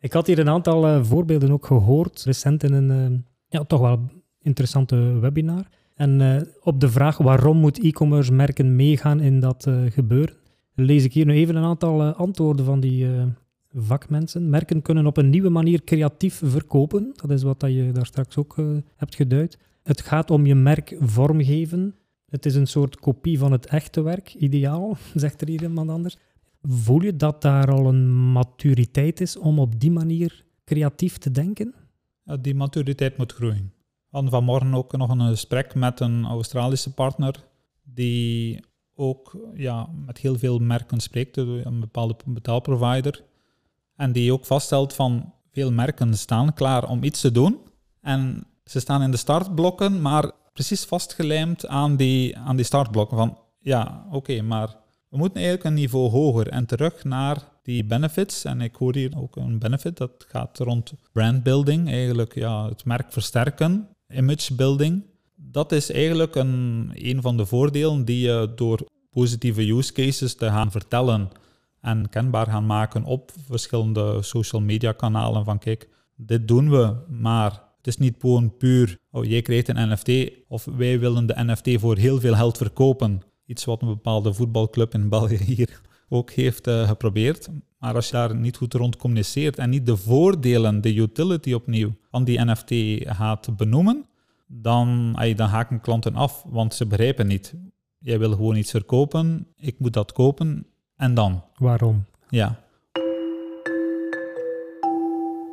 Ik 0.00 0.12
had 0.12 0.26
hier 0.26 0.38
een 0.38 0.48
aantal 0.48 0.86
uh, 0.86 1.04
voorbeelden 1.04 1.50
ook 1.50 1.66
gehoord, 1.66 2.22
recent 2.24 2.62
in 2.62 2.72
een 2.72 3.12
uh, 3.12 3.18
ja, 3.48 3.64
toch 3.64 3.80
wel 3.80 4.00
interessante 4.42 4.96
webinar. 4.96 5.68
En 5.94 6.20
uh, 6.20 6.40
op 6.62 6.80
de 6.80 6.88
vraag 6.88 7.18
waarom 7.18 7.56
moet 7.56 7.78
e-commerce 7.82 8.32
merken 8.32 8.76
meegaan 8.76 9.20
in 9.20 9.40
dat 9.40 9.70
gebeuren, 9.88 10.36
lees 10.74 11.04
ik 11.04 11.12
hier 11.12 11.26
nu 11.26 11.32
even 11.32 11.56
een 11.56 11.64
aantal 11.64 12.02
antwoorden 12.02 12.64
van 12.64 12.80
die 12.80 13.06
vakmensen. 13.74 14.50
Merken 14.50 14.82
kunnen 14.82 15.06
op 15.06 15.16
een 15.16 15.30
nieuwe 15.30 15.48
manier 15.48 15.84
creatief 15.84 16.40
verkopen. 16.44 17.12
Dat 17.14 17.30
is 17.30 17.42
wat 17.42 17.64
je 17.66 17.90
daar 17.92 18.06
straks 18.06 18.36
ook 18.36 18.56
hebt 18.96 19.14
geduid. 19.14 19.58
Het 19.82 20.00
gaat 20.00 20.30
om 20.30 20.46
je 20.46 20.54
merk 20.54 20.96
vormgeven. 21.00 21.94
Het 22.28 22.46
is 22.46 22.54
een 22.54 22.66
soort 22.66 23.00
kopie 23.00 23.38
van 23.38 23.52
het 23.52 23.66
echte 23.66 24.02
werk, 24.02 24.34
ideaal, 24.34 24.96
zegt 25.14 25.40
er 25.40 25.48
iemand 25.48 25.90
anders. 25.90 26.18
Voel 26.62 27.02
je 27.02 27.16
dat 27.16 27.42
daar 27.42 27.72
al 27.72 27.86
een 27.86 28.32
maturiteit 28.32 29.20
is 29.20 29.36
om 29.36 29.58
op 29.58 29.80
die 29.80 29.90
manier 29.90 30.44
creatief 30.64 31.18
te 31.18 31.30
denken? 31.30 31.74
Die 32.40 32.54
maturiteit 32.54 33.16
moet 33.16 33.32
groeien. 33.32 33.72
We 33.76 34.16
hadden 34.16 34.30
vanmorgen 34.30 34.74
ook 34.74 34.96
nog 34.96 35.10
een 35.10 35.28
gesprek 35.28 35.74
met 35.74 36.00
een 36.00 36.24
Australische 36.24 36.94
partner 36.94 37.44
die 37.82 38.64
ook 38.94 39.36
ja, 39.54 39.88
met 40.06 40.18
heel 40.18 40.38
veel 40.38 40.58
merken 40.58 41.00
spreekt, 41.00 41.36
een 41.36 41.80
bepaalde 41.80 42.16
betaalprovider. 42.24 43.24
En 43.96 44.12
die 44.12 44.32
ook 44.32 44.46
vaststelt 44.46 44.94
van 44.94 45.32
veel 45.50 45.72
merken 45.72 46.18
staan 46.18 46.54
klaar 46.54 46.88
om 46.88 47.02
iets 47.02 47.20
te 47.20 47.32
doen. 47.32 47.58
En 48.00 48.46
ze 48.64 48.80
staan 48.80 49.02
in 49.02 49.10
de 49.10 49.16
startblokken, 49.16 50.02
maar 50.02 50.30
precies 50.52 50.84
vastgelijmd 50.84 51.66
aan 51.66 51.96
die, 51.96 52.36
aan 52.38 52.56
die 52.56 52.64
startblokken. 52.64 53.16
Van 53.16 53.38
ja, 53.60 54.06
oké, 54.10 54.42
maar 54.42 54.76
we 55.08 55.16
moeten 55.16 55.36
eigenlijk 55.36 55.64
een 55.64 55.74
niveau 55.74 56.10
hoger 56.10 56.48
en 56.48 56.66
terug 56.66 57.04
naar 57.04 57.38
die 57.62 57.84
benefits. 57.84 58.44
En 58.44 58.60
ik 58.60 58.74
hoor 58.74 58.94
hier 58.94 59.12
ook 59.16 59.36
een 59.36 59.58
benefit 59.58 59.96
dat 59.96 60.26
gaat 60.28 60.58
rond 60.58 60.92
brandbuilding, 61.12 61.88
eigenlijk 61.88 62.34
ja, 62.34 62.68
het 62.68 62.84
merk 62.84 63.12
versterken, 63.12 63.88
image 64.08 64.54
building. 64.54 65.02
Dat 65.34 65.72
is 65.72 65.90
eigenlijk 65.90 66.34
een, 66.34 66.90
een 66.94 67.22
van 67.22 67.36
de 67.36 67.46
voordelen 67.46 68.04
die 68.04 68.20
je 68.20 68.52
door 68.54 68.86
positieve 69.10 69.70
use 69.70 69.92
cases 69.92 70.34
te 70.34 70.46
gaan 70.46 70.70
vertellen 70.70 71.28
en 71.80 72.08
kenbaar 72.08 72.46
gaan 72.46 72.66
maken 72.66 73.04
op 73.04 73.30
verschillende 73.46 74.22
social 74.22 74.62
media 74.62 74.92
kanalen. 74.92 75.44
Van 75.44 75.58
kijk, 75.58 75.88
dit 76.16 76.48
doen 76.48 76.70
we, 76.70 76.94
maar 77.08 77.50
het 77.76 77.86
is 77.86 77.96
niet 77.96 78.16
gewoon 78.20 78.56
puur, 78.56 78.98
oh 79.10 79.24
jij 79.24 79.42
krijgt 79.42 79.68
een 79.68 79.92
NFT 79.92 80.30
of 80.48 80.64
wij 80.64 80.98
willen 80.98 81.26
de 81.26 81.34
NFT 81.36 81.80
voor 81.80 81.96
heel 81.96 82.20
veel 82.20 82.34
geld 82.34 82.56
verkopen. 82.56 83.22
Iets 83.48 83.64
wat 83.64 83.82
een 83.82 83.88
bepaalde 83.88 84.32
voetbalclub 84.32 84.94
in 84.94 85.08
België 85.08 85.36
hier 85.36 85.80
ook 86.08 86.30
heeft 86.30 86.66
uh, 86.66 86.88
geprobeerd. 86.88 87.48
Maar 87.78 87.94
als 87.94 88.06
je 88.06 88.12
daar 88.12 88.36
niet 88.36 88.56
goed 88.56 88.74
rond 88.74 88.96
communiceert 88.96 89.58
en 89.58 89.70
niet 89.70 89.86
de 89.86 89.96
voordelen, 89.96 90.80
de 90.80 90.94
utility 90.94 91.52
opnieuw 91.52 91.90
van 92.10 92.24
die 92.24 92.44
NFT 92.44 92.72
gaat 93.16 93.56
benoemen, 93.56 94.04
dan, 94.46 95.12
dan 95.36 95.48
haken 95.48 95.80
klanten 95.80 96.14
af, 96.14 96.44
want 96.48 96.74
ze 96.74 96.86
begrijpen 96.86 97.26
niet. 97.26 97.54
Jij 97.98 98.18
wil 98.18 98.30
gewoon 98.30 98.56
iets 98.56 98.70
verkopen, 98.70 99.46
ik 99.56 99.78
moet 99.78 99.92
dat 99.92 100.12
kopen 100.12 100.66
en 100.96 101.14
dan? 101.14 101.42
Waarom? 101.56 102.04
Ja. 102.28 102.60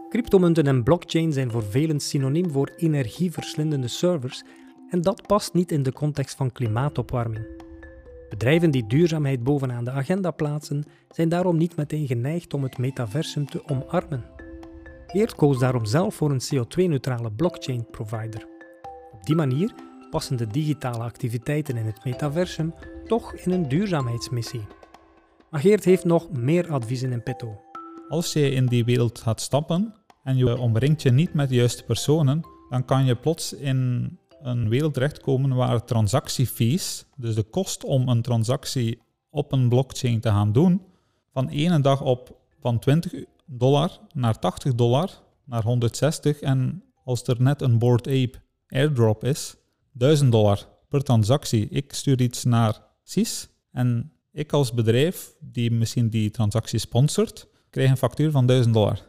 Cryptomunten 0.10 0.68
en 0.68 0.84
blockchain 0.84 1.34
zijn 1.34 1.52
voor 1.52 1.64
velen 1.64 2.00
synoniem 2.00 2.52
voor 2.52 2.74
energieverslindende 2.78 3.88
servers 3.88 4.44
en 4.90 5.02
dat 5.02 5.28
past 5.28 5.54
niet 5.54 5.72
in 5.72 5.84
de 5.84 5.94
context 5.94 6.36
van 6.36 6.52
klimaatopwarming. 6.52 7.65
Bedrijven 8.30 8.72
die 8.72 8.88
duurzaamheid 8.88 9.44
bovenaan 9.44 9.84
de 9.84 9.92
agenda 9.92 10.32
plaatsen, 10.32 10.84
zijn 11.10 11.30
daarom 11.30 11.58
niet 11.58 11.76
meteen 11.76 12.08
geneigd 12.08 12.54
om 12.54 12.64
het 12.64 12.78
metaversum 12.78 13.46
te 13.46 13.68
omarmen. 13.68 14.26
Geert 15.08 15.36
koos 15.36 15.60
daarom 15.60 15.86
zelf 15.86 16.16
voor 16.16 16.32
een 16.32 16.42
CO2-neutrale 16.54 17.32
blockchain-provider. 17.32 18.48
Op 19.12 19.26
die 19.26 19.36
manier 19.36 19.74
passen 20.10 20.38
de 20.38 20.48
digitale 20.48 21.04
activiteiten 21.04 21.78
in 21.78 21.86
het 21.86 22.04
metaversum 22.04 22.74
toch 23.08 23.34
in 23.34 23.52
een 23.52 23.68
duurzaamheidsmissie. 23.68 24.66
Maar 25.50 25.62
Geert 25.62 25.84
heeft 25.84 26.06
nog 26.06 26.32
meer 26.32 26.72
adviezen 26.72 27.12
in 27.12 27.24
petto. 27.24 27.62
Als 28.10 28.34
je 28.34 28.50
in 28.50 28.66
die 28.66 28.86
wereld 28.86 29.20
gaat 29.20 29.42
stappen 29.42 29.94
en 30.24 30.38
je 30.38 30.58
omringt 30.58 31.02
je 31.02 31.12
niet 31.12 31.34
met 31.34 31.50
de 31.50 31.56
juiste 31.56 31.84
personen, 31.84 32.42
dan 32.70 32.86
kan 32.86 33.06
je 33.06 33.16
plots 33.16 33.54
in 33.54 34.10
een 34.42 34.70
wereld 34.70 34.94
terechtkomen 34.94 35.56
waar 35.56 35.86
transactiefees, 35.86 37.06
dus 37.16 37.36
de 37.36 37.44
kost 37.44 37.84
om 37.84 38.10
een 38.10 38.22
transactie 38.22 39.02
op 39.30 39.52
een 39.52 39.70
blockchain 39.70 40.20
te 40.20 40.30
gaan 40.30 40.52
doen, 40.52 40.82
van 41.32 41.48
ene 41.48 41.82
dag 41.82 42.02
op 42.02 42.38
van 42.60 42.80
20 42.80 43.24
dollar 43.46 44.00
naar 44.14 44.40
80 44.40 44.76
dollar 44.76 45.10
naar 45.44 45.64
160 45.64 46.40
en 46.40 46.84
als 47.04 47.24
er 47.24 47.42
net 47.42 47.62
een 47.62 47.80
Board 47.80 48.08
Ape 48.08 48.42
airdrop 48.68 49.24
is, 49.24 49.56
1000 49.92 50.32
dollar 50.32 50.68
per 50.90 51.04
transactie. 51.04 51.70
Ik 51.70 51.94
stuur 51.94 52.22
iets 52.22 52.44
naar 52.44 52.82
CIS 53.04 53.50
en 53.72 54.12
ik 54.32 54.54
als 54.54 54.74
bedrijf 54.74 55.36
die 55.40 55.72
misschien 55.72 56.10
die 56.10 56.32
transactie 56.32 56.80
sponsort, 56.80 57.48
krijg 57.70 57.90
een 57.90 57.98
factuur 57.98 58.32
van 58.32 58.46
1000 58.46 58.74
dollar. 58.74 59.00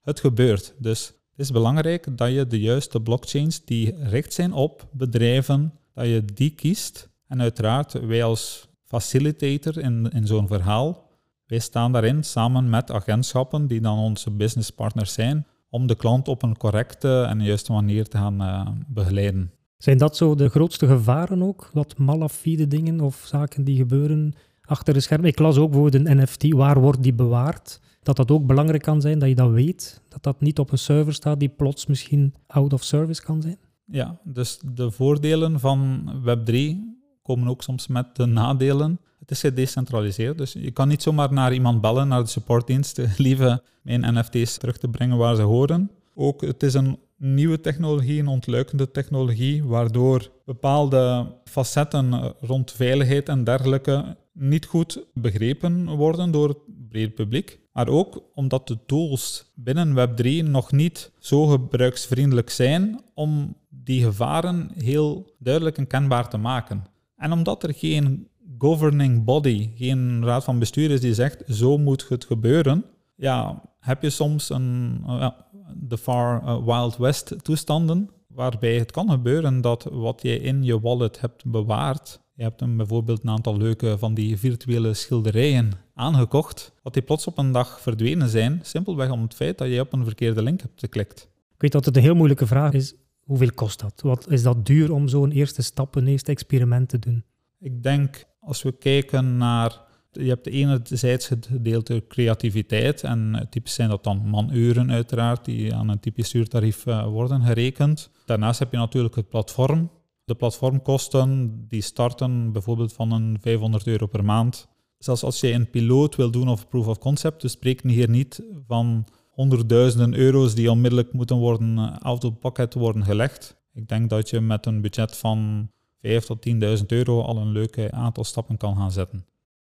Het 0.00 0.20
gebeurt. 0.20 0.74
Dus 0.78 1.12
het 1.40 1.48
is 1.48 1.54
belangrijk 1.54 2.18
dat 2.18 2.32
je 2.32 2.46
de 2.46 2.60
juiste 2.60 3.00
blockchains 3.00 3.64
die 3.64 3.94
gericht 4.02 4.32
zijn 4.32 4.52
op 4.52 4.86
bedrijven, 4.92 5.72
dat 5.94 6.06
je 6.06 6.24
die 6.34 6.50
kiest. 6.50 7.08
En 7.26 7.40
uiteraard, 7.40 7.92
wij 7.92 8.24
als 8.24 8.68
facilitator 8.84 9.78
in, 9.78 10.10
in 10.10 10.26
zo'n 10.26 10.46
verhaal, 10.46 11.10
wij 11.46 11.58
staan 11.58 11.92
daarin 11.92 12.24
samen 12.24 12.70
met 12.70 12.90
agentschappen 12.90 13.66
die 13.66 13.80
dan 13.80 13.98
onze 13.98 14.30
businesspartners 14.30 15.12
zijn, 15.12 15.46
om 15.70 15.86
de 15.86 15.94
klant 15.94 16.28
op 16.28 16.42
een 16.42 16.56
correcte 16.56 17.22
en 17.22 17.42
juiste 17.42 17.72
manier 17.72 18.08
te 18.08 18.16
gaan 18.16 18.42
uh, 18.42 18.68
begeleiden. 18.88 19.52
Zijn 19.76 19.98
dat 19.98 20.16
zo 20.16 20.34
de 20.34 20.48
grootste 20.48 20.86
gevaren 20.86 21.42
ook? 21.42 21.70
Wat 21.72 21.98
malafide 21.98 22.68
dingen 22.68 23.00
of 23.00 23.22
zaken 23.26 23.64
die 23.64 23.76
gebeuren 23.76 24.34
achter 24.62 24.94
de 24.94 25.00
schermen? 25.00 25.28
Ik 25.28 25.38
las 25.38 25.56
ook 25.56 25.70
bijvoorbeeld 25.70 26.06
een 26.06 26.22
NFT, 26.22 26.52
waar 26.52 26.80
wordt 26.80 27.02
die 27.02 27.14
bewaard? 27.14 27.80
Dat 28.02 28.16
dat 28.16 28.30
ook 28.30 28.46
belangrijk 28.46 28.82
kan 28.82 29.00
zijn, 29.00 29.18
dat 29.18 29.28
je 29.28 29.34
dat 29.34 29.50
weet. 29.50 30.02
Dat 30.08 30.22
dat 30.22 30.40
niet 30.40 30.58
op 30.58 30.72
een 30.72 30.78
server 30.78 31.14
staat 31.14 31.40
die 31.40 31.48
plots 31.48 31.86
misschien 31.86 32.34
out 32.46 32.72
of 32.72 32.82
service 32.82 33.22
kan 33.22 33.42
zijn. 33.42 33.58
Ja, 33.84 34.20
dus 34.24 34.60
de 34.74 34.90
voordelen 34.90 35.60
van 35.60 36.10
Web3 36.26 36.76
komen 37.22 37.48
ook 37.48 37.62
soms 37.62 37.86
met 37.86 38.16
de 38.16 38.26
nadelen. 38.26 39.00
Het 39.18 39.30
is 39.30 39.40
gedecentraliseerd, 39.40 40.38
dus 40.38 40.52
je 40.52 40.70
kan 40.70 40.88
niet 40.88 41.02
zomaar 41.02 41.32
naar 41.32 41.52
iemand 41.52 41.80
bellen, 41.80 42.08
naar 42.08 42.22
de 42.22 42.28
supportdienst, 42.28 43.00
lieve 43.16 43.62
mijn 43.82 44.14
NFT's 44.14 44.56
terug 44.56 44.78
te 44.78 44.88
brengen 44.88 45.16
waar 45.16 45.36
ze 45.36 45.42
horen. 45.42 45.90
Ook 46.14 46.40
het 46.40 46.62
is 46.62 46.74
een 46.74 46.98
nieuwe 47.16 47.60
technologie, 47.60 48.20
een 48.20 48.28
ontluikende 48.28 48.90
technologie, 48.90 49.64
waardoor 49.64 50.30
bepaalde 50.44 51.26
facetten 51.44 52.34
rond 52.40 52.72
veiligheid 52.72 53.28
en 53.28 53.44
dergelijke 53.44 54.16
niet 54.32 54.66
goed 54.66 55.04
begrepen 55.14 55.96
worden 55.96 56.30
door 56.30 56.48
het 56.48 56.58
brede 56.88 57.10
publiek. 57.10 57.60
Maar 57.80 57.88
ook 57.88 58.22
omdat 58.34 58.68
de 58.68 58.78
tools 58.86 59.52
binnen 59.54 59.96
Web3 59.96 60.50
nog 60.50 60.72
niet 60.72 61.10
zo 61.18 61.46
gebruiksvriendelijk 61.46 62.50
zijn 62.50 63.00
om 63.14 63.56
die 63.68 64.02
gevaren 64.02 64.70
heel 64.74 65.34
duidelijk 65.38 65.78
en 65.78 65.86
kenbaar 65.86 66.28
te 66.28 66.36
maken. 66.36 66.84
En 67.16 67.32
omdat 67.32 67.62
er 67.62 67.74
geen 67.74 68.28
governing 68.58 69.24
body, 69.24 69.70
geen 69.74 70.24
raad 70.24 70.44
van 70.44 70.58
bestuur 70.58 70.90
is 70.90 71.00
die 71.00 71.14
zegt 71.14 71.42
zo 71.46 71.78
moet 71.78 72.08
het 72.08 72.24
gebeuren, 72.24 72.84
ja, 73.16 73.62
heb 73.78 74.02
je 74.02 74.10
soms 74.10 74.50
een, 74.50 75.02
uh, 75.06 75.30
de 75.74 75.98
far 75.98 76.42
uh, 76.42 76.64
Wild 76.64 76.96
West 76.96 77.44
toestanden 77.44 78.10
waarbij 78.26 78.78
het 78.78 78.90
kan 78.90 79.10
gebeuren 79.10 79.60
dat 79.60 79.88
wat 79.90 80.22
je 80.22 80.40
in 80.40 80.62
je 80.62 80.80
wallet 80.80 81.20
hebt 81.20 81.44
bewaard, 81.44 82.20
je 82.40 82.46
hebt 82.46 82.60
hem 82.60 82.76
bijvoorbeeld 82.76 83.22
een 83.22 83.30
aantal 83.30 83.56
leuke 83.56 83.98
van 83.98 84.14
die 84.14 84.38
virtuele 84.38 84.94
schilderijen 84.94 85.72
aangekocht, 85.94 86.72
dat 86.82 86.92
die 86.92 87.02
plots 87.02 87.26
op 87.26 87.38
een 87.38 87.52
dag 87.52 87.80
verdwenen 87.80 88.28
zijn, 88.28 88.60
simpelweg 88.62 89.10
om 89.10 89.22
het 89.22 89.34
feit 89.34 89.58
dat 89.58 89.68
je 89.68 89.80
op 89.80 89.92
een 89.92 90.04
verkeerde 90.04 90.42
link 90.42 90.60
hebt 90.60 90.80
geklikt. 90.80 91.28
Ik 91.54 91.60
weet 91.60 91.72
dat 91.72 91.84
het 91.84 91.96
een 91.96 92.02
heel 92.02 92.14
moeilijke 92.14 92.46
vraag 92.46 92.72
is. 92.72 92.94
Hoeveel 93.20 93.52
kost 93.54 93.80
dat? 93.80 94.00
Wat 94.00 94.30
is 94.30 94.42
dat 94.42 94.66
duur 94.66 94.92
om 94.92 95.08
zo'n 95.08 95.30
eerste 95.30 95.62
stap, 95.62 95.94
een 95.94 96.06
eerste 96.06 96.30
experiment 96.30 96.88
te 96.88 96.98
doen? 96.98 97.24
Ik 97.58 97.82
denk, 97.82 98.24
als 98.40 98.62
we 98.62 98.72
kijken 98.72 99.36
naar... 99.36 99.88
Je 100.12 100.28
hebt 100.28 100.46
enerzijds 100.46 101.28
het 101.28 101.46
gedeelte 101.46 102.04
creativiteit 102.08 103.02
en 103.02 103.46
typisch 103.50 103.74
zijn 103.74 103.88
dat 103.88 104.04
dan 104.04 104.30
manuren 104.30 104.90
uiteraard, 104.90 105.44
die 105.44 105.74
aan 105.74 105.88
een 105.88 106.00
typisch 106.00 106.34
uurtarief 106.34 106.86
uh, 106.86 107.06
worden 107.06 107.42
gerekend. 107.42 108.10
Daarnaast 108.24 108.58
heb 108.58 108.70
je 108.70 108.76
natuurlijk 108.76 109.14
het 109.14 109.28
platform. 109.28 109.90
De 110.30 110.36
platformkosten 110.36 111.64
die 111.68 111.80
starten 111.80 112.52
bijvoorbeeld 112.52 112.92
van 112.92 113.12
een 113.12 113.38
500 113.40 113.86
euro 113.86 114.06
per 114.06 114.24
maand. 114.24 114.68
Zelfs 114.98 115.22
als 115.22 115.40
je 115.40 115.52
een 115.52 115.70
piloot 115.70 116.16
wil 116.16 116.30
doen 116.30 116.48
of 116.48 116.68
proof 116.68 116.86
of 116.86 116.98
concept, 116.98 117.42
we 117.42 117.48
spreken 117.48 117.88
hier 117.88 118.08
niet 118.08 118.42
van 118.66 119.06
honderdduizenden 119.30 120.14
euro's 120.14 120.54
die 120.54 120.70
onmiddellijk 120.70 121.12
moeten 121.12 121.36
worden 121.36 121.78
uh, 121.78 121.96
out 121.98 122.24
of 122.24 122.38
pocket 122.38 122.74
worden 122.74 123.04
gelegd. 123.04 123.56
Ik 123.72 123.88
denk 123.88 124.10
dat 124.10 124.30
je 124.30 124.40
met 124.40 124.66
een 124.66 124.80
budget 124.80 125.16
van 125.16 125.70
5 126.00 126.24
tot 126.24 126.48
10.000 126.78 126.86
euro 126.86 127.22
al 127.22 127.36
een 127.36 127.52
leuke 127.52 127.90
aantal 127.90 128.24
stappen 128.24 128.56
kan 128.56 128.76
gaan 128.76 128.92
zetten. 128.92 129.26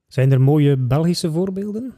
Zijn 0.06 0.32
er 0.32 0.40
mooie 0.40 0.76
Belgische 0.76 1.32
voorbeelden? 1.32 1.94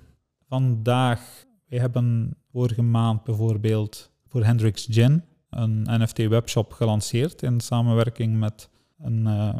Vandaag, 0.49 1.47
we 1.69 1.79
hebben 1.79 2.37
vorige 2.53 2.83
maand 2.83 3.25
bijvoorbeeld 3.25 4.13
voor 4.27 4.45
Hendrix 4.45 4.87
Gin 4.91 5.23
een 5.57 5.87
NFT-webshop 5.89 6.73
gelanceerd 6.73 7.43
in 7.43 7.61
samenwerking 7.61 8.39
met 8.39 8.69
een 8.99 9.27
uh, 9.27 9.55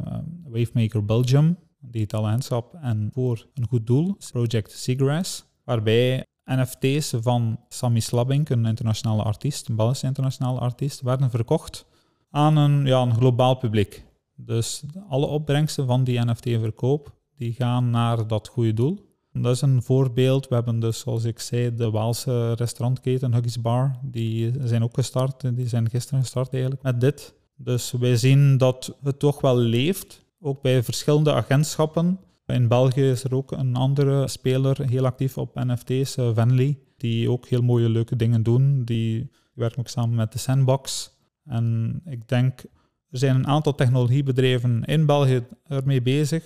Wavemaker 0.45 1.05
Belgium, 1.05 1.59
digitale 1.81 2.29
handshop, 2.29 2.75
en 2.75 3.11
voor 3.13 3.47
een 3.55 3.69
goed 3.69 3.87
doel, 3.87 4.17
Project 4.33 4.71
Seagrass, 4.73 5.45
waarbij 5.65 6.27
NFT's 6.45 7.15
van 7.21 7.61
Sammy 7.69 8.01
Slabink, 8.01 8.49
een 8.49 8.67
internationale 8.67 9.23
artiest, 9.23 9.69
een 9.69 9.77
Belgische 9.77 10.07
internationale 10.07 10.61
artiest, 10.61 11.01
werden 11.01 11.31
verkocht 11.31 11.87
aan 12.31 12.57
een, 12.57 12.87
ja, 12.87 13.03
een 13.03 13.15
globaal 13.15 13.55
publiek. 13.55 14.05
Dus 14.35 14.85
alle 15.09 15.27
opbrengsten 15.27 15.87
van 15.87 16.05
die 16.05 16.25
NFT-verkoop 16.25 17.15
die 17.37 17.53
gaan 17.53 17.91
naar 17.91 18.27
dat 18.27 18.49
goede 18.49 18.73
doel. 18.73 19.12
Dat 19.33 19.55
is 19.55 19.61
een 19.61 19.83
voorbeeld. 19.83 20.49
We 20.49 20.55
hebben 20.55 20.81
dus, 20.81 20.99
zoals 20.99 21.25
ik 21.25 21.39
zei, 21.39 21.75
de 21.75 21.91
Waalse 21.91 22.53
restaurantketen 22.53 23.35
Huggies 23.35 23.61
Bar. 23.61 23.99
Die 24.03 24.53
zijn 24.65 24.83
ook 24.83 24.95
gestart. 24.95 25.57
Die 25.57 25.69
zijn 25.69 25.91
gisteren 25.91 26.21
gestart 26.21 26.53
eigenlijk 26.53 26.83
met 26.83 27.01
dit. 27.01 27.35
Dus 27.57 27.93
wij 27.93 28.17
zien 28.17 28.59
dat 28.59 28.97
het 29.03 29.19
toch 29.19 29.41
wel 29.41 29.57
leeft. 29.57 30.25
Ook 30.41 30.63
bij 30.63 30.83
verschillende 30.83 31.33
agentschappen. 31.33 32.19
In 32.47 32.69
België 32.69 33.11
is 33.11 33.25
er 33.25 33.35
ook 33.35 33.53
een 33.53 33.77
andere 33.77 34.29
speler 34.29 34.89
heel 34.89 35.05
actief 35.05 35.39
op 35.39 35.55
NFT's, 35.55 36.17
uh, 36.17 36.31
Venly. 36.35 36.79
Die 36.97 37.31
ook 37.31 37.47
heel 37.47 37.63
mooie 37.63 37.89
leuke 37.89 38.17
dingen 38.17 38.43
doen. 38.43 38.85
Die 38.85 39.31
werken 39.55 39.79
ook 39.79 39.89
samen 39.89 40.15
met 40.15 40.33
de 40.33 40.39
Sandbox. 40.39 41.13
En 41.45 42.01
ik 42.05 42.29
denk 42.29 42.65
er 43.13 43.19
zijn 43.19 43.35
een 43.35 43.47
aantal 43.47 43.75
technologiebedrijven 43.75 44.85
in 44.85 45.07
België 45.07 45.45
ermee 45.69 46.03
bezig, 46.03 46.45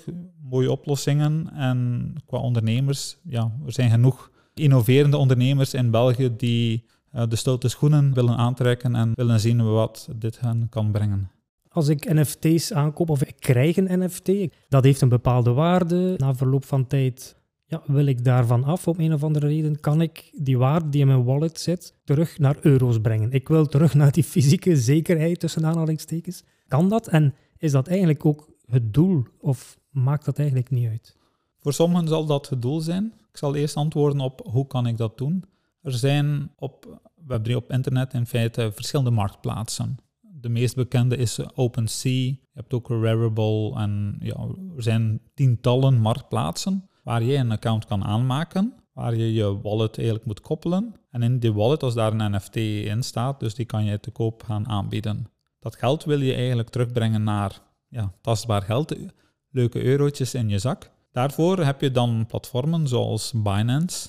mooie 0.51 0.71
oplossingen. 0.71 1.53
En 1.53 2.13
qua 2.27 2.39
ondernemers, 2.39 3.17
ja, 3.23 3.53
er 3.67 3.73
zijn 3.73 3.91
genoeg 3.91 4.31
innoverende 4.55 5.17
ondernemers 5.17 5.75
in 5.75 5.91
België 5.91 6.37
die 6.37 6.85
uh, 7.15 7.23
de 7.29 7.37
stoute 7.37 7.69
schoenen 7.69 8.15
willen 8.15 8.37
aantrekken 8.37 8.95
en 8.95 9.13
willen 9.15 9.41
zien 9.41 9.73
wat 9.73 10.09
dit 10.17 10.41
hen 10.41 10.67
kan 10.69 10.91
brengen. 10.91 11.31
Als 11.69 11.89
ik 11.89 12.13
NFT's 12.15 12.73
aankoop 12.73 13.11
of 13.11 13.23
ik 13.23 13.37
krijg 13.39 13.77
een 13.77 14.05
NFT, 14.05 14.33
dat 14.69 14.85
heeft 14.85 15.01
een 15.01 15.09
bepaalde 15.09 15.53
waarde. 15.53 16.15
Na 16.17 16.35
verloop 16.35 16.65
van 16.65 16.87
tijd 16.87 17.36
ja, 17.69 17.83
wil 17.87 18.07
ik 18.07 18.25
daarvan 18.25 18.65
af 18.65 18.89
om 18.89 19.01
een 19.01 19.13
of 19.13 19.25
andere 19.25 19.47
reden, 19.47 19.81
kan 19.81 20.01
ik 20.01 20.31
die 20.33 20.59
waarde 20.59 20.89
die 20.89 21.01
in 21.01 21.07
mijn 21.07 21.25
wallet 21.25 21.61
zit 21.61 21.95
terug 22.05 22.39
naar 22.39 22.57
euro's 22.61 23.01
brengen. 23.01 23.33
Ik 23.33 23.49
wil 23.49 23.67
terug 23.67 23.95
naar 23.95 24.13
die 24.13 24.25
fysieke 24.25 24.77
zekerheid 24.77 25.41
tussen 25.41 25.67
aanhalingstekens. 25.67 26.45
Kan 26.69 26.89
dat 26.89 27.09
en 27.09 27.35
is 27.59 27.73
dat 27.73 27.89
eigenlijk 27.89 28.25
ook 28.25 28.51
het 28.67 28.95
doel 28.95 29.27
of 29.39 29.79
maakt 29.91 30.25
dat 30.25 30.39
eigenlijk 30.39 30.71
niet 30.71 30.89
uit? 30.89 31.17
Voor 31.59 31.73
sommigen 31.73 32.09
zal 32.09 32.27
dat 32.27 32.49
het 32.49 32.63
doel 32.63 32.81
zijn. 32.81 33.13
Ik 33.31 33.37
zal 33.37 33.55
eerst 33.55 33.77
antwoorden 33.77 34.21
op 34.21 34.41
hoe 34.45 34.67
kan 34.67 34.87
ik 34.87 34.97
dat 34.97 35.19
doen. 35.19 35.45
Er 35.83 35.93
zijn 35.93 36.53
op 36.57 37.01
Web3 37.21 37.55
op 37.55 37.71
internet 37.71 38.15
in 38.15 38.27
feite 38.27 38.73
verschillende 38.73 39.11
marktplaatsen. 39.11 39.97
De 40.21 40.49
meest 40.49 40.75
bekende 40.75 41.17
is 41.17 41.55
OpenSea. 41.55 42.11
Je 42.11 42.39
hebt 42.53 42.75
ook 42.75 42.89
Rarible 42.89 43.75
en 43.75 44.17
ja, 44.21 44.37
er 44.77 44.83
zijn 44.83 45.21
tientallen 45.35 45.99
marktplaatsen 45.99 46.89
waar 47.07 47.23
je 47.23 47.37
een 47.37 47.51
account 47.51 47.85
kan 47.85 48.05
aanmaken, 48.05 48.75
waar 48.93 49.15
je 49.15 49.33
je 49.33 49.61
wallet 49.61 49.97
eigenlijk 49.97 50.27
moet 50.27 50.41
koppelen. 50.41 50.95
En 51.11 51.23
in 51.23 51.39
die 51.39 51.53
wallet, 51.53 51.83
als 51.83 51.95
daar 51.95 52.13
een 52.13 52.35
NFT 52.35 52.57
in 52.57 53.03
staat, 53.03 53.41
dus 53.41 53.55
die 53.55 53.65
kan 53.65 53.85
je 53.85 54.01
te 54.01 54.11
koop 54.11 54.43
gaan 54.43 54.69
aanbieden. 54.69 55.27
Dat 55.59 55.77
geld 55.77 56.05
wil 56.05 56.21
je 56.21 56.35
eigenlijk 56.35 56.69
terugbrengen 56.69 57.23
naar 57.23 57.61
ja, 57.89 58.13
tastbaar 58.21 58.63
geld, 58.63 58.97
leuke 59.51 59.85
eurotjes 59.85 60.35
in 60.35 60.49
je 60.49 60.59
zak. 60.59 60.91
Daarvoor 61.13 61.59
heb 61.59 61.81
je 61.81 61.91
dan 61.91 62.27
platformen 62.27 62.89
zoals 62.89 63.33
Binance, 63.37 64.09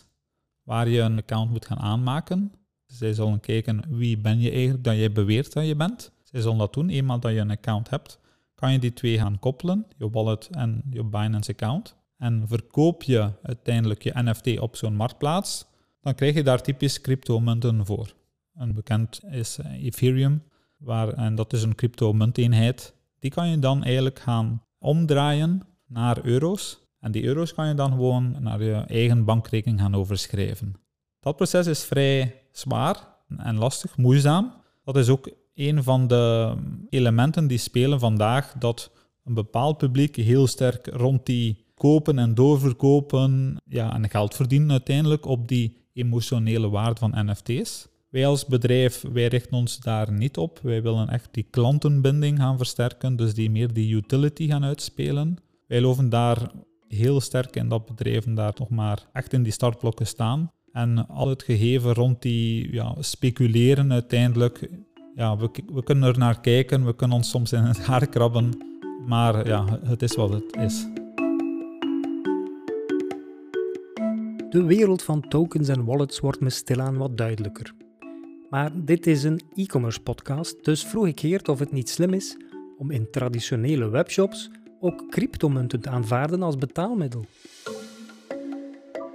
waar 0.64 0.88
je 0.88 1.02
een 1.02 1.18
account 1.18 1.52
moet 1.52 1.66
gaan 1.66 1.80
aanmaken. 1.80 2.52
Zij 2.86 3.14
zullen 3.14 3.40
kijken 3.40 3.84
wie 3.90 4.18
ben 4.18 4.40
je 4.40 4.52
eigenlijk 4.52 4.84
dat 4.84 4.98
je 4.98 5.12
beweert 5.12 5.54
dat 5.54 5.68
je 5.68 5.76
bent. 5.76 6.12
Zij 6.24 6.42
zullen 6.42 6.58
dat 6.58 6.74
doen, 6.74 6.90
eenmaal 6.90 7.20
dat 7.20 7.32
je 7.32 7.40
een 7.40 7.52
account 7.52 7.90
hebt, 7.90 8.20
kan 8.56 8.72
je 8.72 8.80
die 8.80 8.94
twee 8.94 9.18
gaan 9.18 9.40
koppelen, 9.40 9.86
je 9.98 10.10
wallet 10.10 10.50
en 10.52 10.82
je 10.90 11.04
Binance 11.04 11.52
account. 11.52 11.96
En 12.18 12.48
verkoop 12.48 13.04
je 13.04 13.32
uiteindelijk 13.44 14.04
je 14.04 14.12
NFT 14.16 14.60
op 14.60 14.76
zo'n 14.76 14.96
marktplaats, 14.96 15.66
dan 16.02 16.16
krijg 16.16 16.34
je 16.34 16.44
daar 16.44 16.62
typisch 16.62 17.02
cryptomunten 17.02 17.86
voor. 17.86 18.14
Een 18.56 18.74
bekend 18.74 19.22
is 19.30 19.58
eh, 19.58 19.84
Ethereum, 19.84 20.44
waar, 20.78 21.14
en 21.14 21.36
dat 21.36 21.54
is 21.54 21.64
een 21.64 21.76
crypto-munteenheid. 21.76 22.94
Die 23.20 23.32
kan 23.32 23.50
je 23.50 23.60
dan 23.60 23.84
eigenlijk 23.84 24.20
gaan 24.20 24.64
omdraaien 24.80 25.62
naar 25.88 26.26
euro's. 26.26 26.86
En 27.00 27.12
die 27.12 27.24
euro's 27.24 27.54
kan 27.54 27.68
je 27.68 27.74
dan 27.74 27.92
gewoon 27.92 28.36
naar 28.40 28.64
je 28.64 28.74
eigen 28.74 29.26
bankrekening 29.26 29.80
gaan 29.80 29.96
overschrijven. 29.96 30.76
Dat 31.20 31.36
proces 31.36 31.68
is 31.68 31.84
vrij 31.84 32.42
zwaar 32.52 32.98
en 33.38 33.58
lastig, 33.58 33.98
moeizaam. 33.98 34.54
Dat 34.84 34.98
is 34.98 35.10
ook 35.10 35.30
een 35.54 35.84
van 35.84 36.08
de 36.08 36.56
elementen 36.90 37.48
die 37.48 37.58
spelen 37.58 38.00
vandaag, 38.00 38.54
dat 38.60 38.92
een 39.24 39.34
bepaald 39.34 39.78
publiek 39.78 40.16
heel 40.16 40.48
sterk 40.48 40.88
rond 40.88 41.26
die 41.26 41.66
kopen 41.78 42.20
en 42.20 42.36
doorverkopen 42.36 43.58
ja, 43.66 43.94
en 43.94 44.10
geld 44.10 44.36
verdienen 44.36 44.72
uiteindelijk 44.72 45.26
op 45.26 45.48
die 45.48 45.78
emotionele 45.94 46.70
waarde 46.70 47.00
van 47.00 47.26
NFT's. 47.26 47.88
Wij 48.10 48.28
als 48.28 48.46
bedrijf, 48.46 49.06
wij 49.14 49.28
richten 49.28 49.58
ons 49.58 49.80
daar 49.80 50.12
niet 50.12 50.38
op. 50.38 50.60
Wij 50.64 50.82
willen 50.82 51.10
echt 51.10 51.28
die 51.32 51.48
klantenbinding 51.50 52.38
gaan 52.38 52.58
versterken, 52.58 53.16
dus 53.16 53.34
die 53.34 53.52
meer 53.52 53.74
die 53.74 53.94
utility 53.94 54.48
gaan 54.48 54.64
uitspelen. 54.64 55.38
Wij 55.68 55.78
geloven 55.78 56.10
daar 56.10 56.52
heel 56.88 57.22
sterk 57.22 57.56
in 57.56 57.68
dat 57.68 57.86
bedrijven 57.86 58.36
daar 58.36 58.54
nog 58.58 58.70
maar 58.70 59.06
echt 59.14 59.34
in 59.34 59.44
die 59.44 59.52
startblokken 59.52 60.08
staan. 60.08 60.52
En 60.72 61.08
al 61.08 61.30
het 61.30 61.44
gegeven 61.44 61.94
rond 61.94 62.22
die 62.22 62.74
ja, 62.74 62.96
speculeren 63.00 63.92
uiteindelijk, 63.92 64.70
ja, 65.16 65.38
we, 65.38 65.50
we 65.74 65.84
kunnen 65.84 66.10
er 66.10 66.18
naar 66.18 66.42
kijken, 66.42 66.86
we 66.86 66.96
kunnen 66.96 67.18
ons 67.18 67.30
soms 67.30 67.52
in 67.52 67.64
het 67.64 67.86
haar 67.86 68.08
krabben, 68.08 68.58
maar 69.06 69.48
ja, 69.48 69.80
het 69.84 70.02
is 70.02 70.16
wat 70.16 70.34
het 70.34 70.56
is. 70.56 70.88
De 74.50 74.64
wereld 74.64 75.04
van 75.04 75.28
tokens 75.28 75.68
en 75.68 75.86
wallets 75.86 76.20
wordt 76.20 76.40
me 76.40 76.50
stilaan 76.50 76.98
wat 76.98 77.18
duidelijker. 77.18 77.74
Maar 78.50 78.72
dit 78.76 79.08
is 79.08 79.24
een 79.24 79.42
e-commerce 79.56 80.00
podcast, 80.00 80.66
dus 80.66 80.84
vroeg 80.84 81.08
ik 81.08 81.20
Geert 81.20 81.50
of 81.50 81.60
het 81.60 81.72
niet 81.72 81.90
slim 81.90 82.14
is 82.14 82.38
om 82.78 82.92
in 82.92 83.10
traditionele 83.12 83.90
webshops 83.90 84.50
ook 84.80 85.10
cryptomunten 85.10 85.82
te 85.82 85.90
aanvaarden 85.90 86.44
als 86.44 86.56
betaalmiddel. 86.56 87.26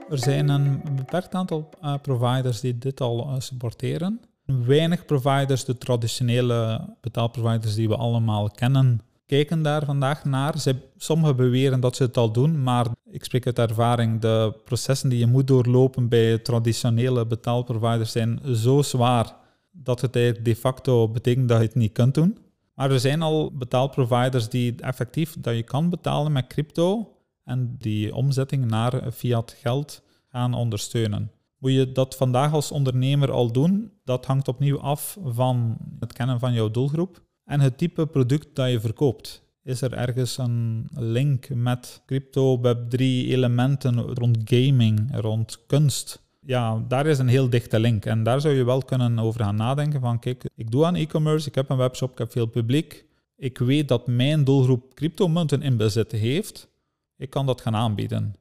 Er 0.08 0.18
zijn 0.18 0.48
een 0.48 0.82
beperkt 0.96 1.34
aantal 1.34 1.68
uh, 1.82 1.94
providers 2.02 2.60
die 2.60 2.78
dit 2.78 3.00
al 3.00 3.28
uh, 3.28 3.40
supporteren. 3.40 4.20
Weinig 4.44 5.04
providers, 5.04 5.64
de 5.64 5.78
traditionele 5.78 6.88
betaalproviders 7.00 7.74
die 7.74 7.88
we 7.88 7.96
allemaal 7.96 8.50
kennen, 8.50 9.00
kijken 9.32 9.62
daar 9.62 9.84
vandaag 9.84 10.24
naar. 10.24 10.54
Sommigen 10.96 11.36
beweren 11.36 11.80
dat 11.80 11.96
ze 11.96 12.02
het 12.02 12.16
al 12.16 12.32
doen, 12.32 12.62
maar 12.62 12.86
ik 13.10 13.24
spreek 13.24 13.46
uit 13.46 13.58
ervaring, 13.58 14.20
de 14.20 14.54
processen 14.64 15.08
die 15.08 15.18
je 15.18 15.26
moet 15.26 15.46
doorlopen 15.46 16.08
bij 16.08 16.38
traditionele 16.38 17.26
betaalproviders 17.26 18.12
zijn 18.12 18.40
zo 18.54 18.82
zwaar 18.82 19.34
dat 19.70 20.00
het 20.00 20.12
de 20.12 20.56
facto 20.56 21.08
betekent 21.08 21.48
dat 21.48 21.58
je 21.58 21.64
het 21.64 21.74
niet 21.74 21.92
kunt 21.92 22.14
doen. 22.14 22.38
Maar 22.74 22.90
er 22.90 23.00
zijn 23.00 23.22
al 23.22 23.52
betaalproviders 23.52 24.48
die 24.48 24.74
effectief 24.80 25.36
dat 25.40 25.54
je 25.54 25.62
kan 25.62 25.90
betalen 25.90 26.32
met 26.32 26.46
crypto 26.46 27.16
en 27.44 27.76
die 27.78 28.14
omzetting 28.14 28.64
naar 28.66 29.12
fiat 29.12 29.56
geld 29.60 30.02
gaan 30.28 30.54
ondersteunen. 30.54 31.30
Moet 31.58 31.72
je 31.72 31.92
dat 31.92 32.16
vandaag 32.16 32.52
als 32.52 32.72
ondernemer 32.72 33.30
al 33.30 33.52
doen? 33.52 33.92
Dat 34.04 34.26
hangt 34.26 34.48
opnieuw 34.48 34.80
af 34.80 35.18
van 35.24 35.76
het 36.00 36.12
kennen 36.12 36.38
van 36.38 36.52
jouw 36.52 36.70
doelgroep 36.70 37.22
en 37.52 37.60
het 37.60 37.78
type 37.78 38.06
product 38.06 38.48
dat 38.52 38.70
je 38.70 38.80
verkoopt. 38.80 39.42
is 39.64 39.80
er 39.80 39.92
ergens 39.92 40.38
een 40.38 40.88
link 40.94 41.48
met 41.48 42.02
crypto, 42.06 42.58
web3 42.58 42.96
elementen 42.96 44.00
rond 44.00 44.38
gaming, 44.44 45.08
rond 45.12 45.66
kunst. 45.66 46.22
Ja, 46.40 46.84
daar 46.88 47.06
is 47.06 47.18
een 47.18 47.28
heel 47.28 47.50
dichte 47.50 47.80
link. 47.80 48.04
En 48.04 48.22
daar 48.22 48.40
zou 48.40 48.54
je 48.54 48.64
wel 48.64 48.82
kunnen 48.82 49.18
over 49.18 49.40
gaan 49.40 49.56
nadenken 49.56 50.00
van, 50.00 50.18
kijk, 50.18 50.44
ik 50.54 50.70
doe 50.70 50.84
aan 50.84 50.94
e-commerce, 50.94 51.48
ik 51.48 51.54
heb 51.54 51.70
een 51.70 51.76
webshop, 51.76 52.12
ik 52.12 52.18
heb 52.18 52.32
veel 52.32 52.46
publiek. 52.46 53.04
Ik 53.36 53.58
weet 53.58 53.88
dat 53.88 54.06
mijn 54.06 54.44
doelgroep 54.44 54.94
cryptomunten 54.94 55.62
in 55.62 55.76
bezit 55.76 56.12
heeft. 56.12 56.68
Ik 57.16 57.30
kan 57.30 57.46
dat 57.46 57.60
gaan 57.60 57.74
aanbieden. 57.74 58.34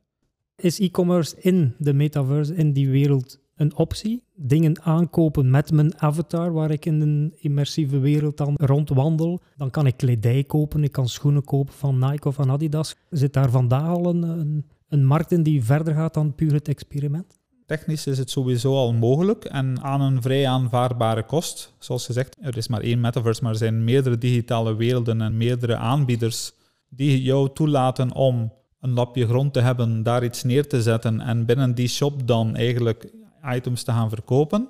Is 0.55 0.79
e-commerce 0.79 1.35
in 1.39 1.75
de 1.77 1.93
metaverse, 1.93 2.55
in 2.55 2.73
die 2.73 2.89
wereld, 2.89 3.39
een 3.55 3.75
optie. 3.75 4.23
Dingen 4.43 4.81
aankopen 4.83 5.49
met 5.49 5.71
mijn 5.71 6.01
avatar, 6.01 6.53
waar 6.53 6.71
ik 6.71 6.85
in 6.85 7.01
een 7.01 7.33
immersieve 7.35 7.99
wereld 7.99 8.37
dan 8.37 8.53
rondwandel. 8.55 9.39
Dan 9.57 9.69
kan 9.69 9.87
ik 9.87 9.97
kledij 9.97 10.43
kopen, 10.43 10.83
ik 10.83 10.91
kan 10.91 11.09
schoenen 11.09 11.43
kopen 11.43 11.73
van 11.73 11.99
Nike 11.99 12.27
of 12.27 12.35
van 12.35 12.51
Adidas. 12.51 12.95
Zit 13.09 13.33
daar 13.33 13.49
vandaag 13.49 13.87
al 13.87 14.05
een, 14.05 14.23
een, 14.23 14.65
een 14.89 15.05
markt 15.05 15.31
in 15.31 15.43
die 15.43 15.63
verder 15.63 15.93
gaat 15.93 16.13
dan 16.13 16.35
puur 16.35 16.53
het 16.53 16.67
experiment? 16.67 17.39
Technisch 17.65 18.07
is 18.07 18.17
het 18.17 18.29
sowieso 18.29 18.75
al 18.75 18.93
mogelijk 18.93 19.45
en 19.45 19.81
aan 19.81 20.01
een 20.01 20.21
vrij 20.21 20.47
aanvaardbare 20.47 21.25
kost. 21.25 21.73
Zoals 21.79 22.05
gezegd, 22.05 22.37
er 22.41 22.57
is 22.57 22.67
maar 22.67 22.81
één 22.81 22.99
metaverse, 22.99 23.43
maar 23.43 23.51
er 23.51 23.57
zijn 23.57 23.83
meerdere 23.83 24.17
digitale 24.17 24.75
werelden 24.75 25.21
en 25.21 25.37
meerdere 25.37 25.75
aanbieders 25.75 26.51
die 26.89 27.21
jou 27.21 27.49
toelaten 27.53 28.13
om 28.13 28.53
een 28.79 28.93
lapje 28.93 29.27
grond 29.27 29.53
te 29.53 29.59
hebben, 29.59 30.03
daar 30.03 30.23
iets 30.23 30.43
neer 30.43 30.67
te 30.67 30.81
zetten 30.81 31.19
en 31.19 31.45
binnen 31.45 31.75
die 31.75 31.87
shop 31.87 32.27
dan 32.27 32.55
eigenlijk 32.55 33.11
items 33.45 33.83
te 33.83 33.91
gaan 33.91 34.09
verkopen. 34.09 34.69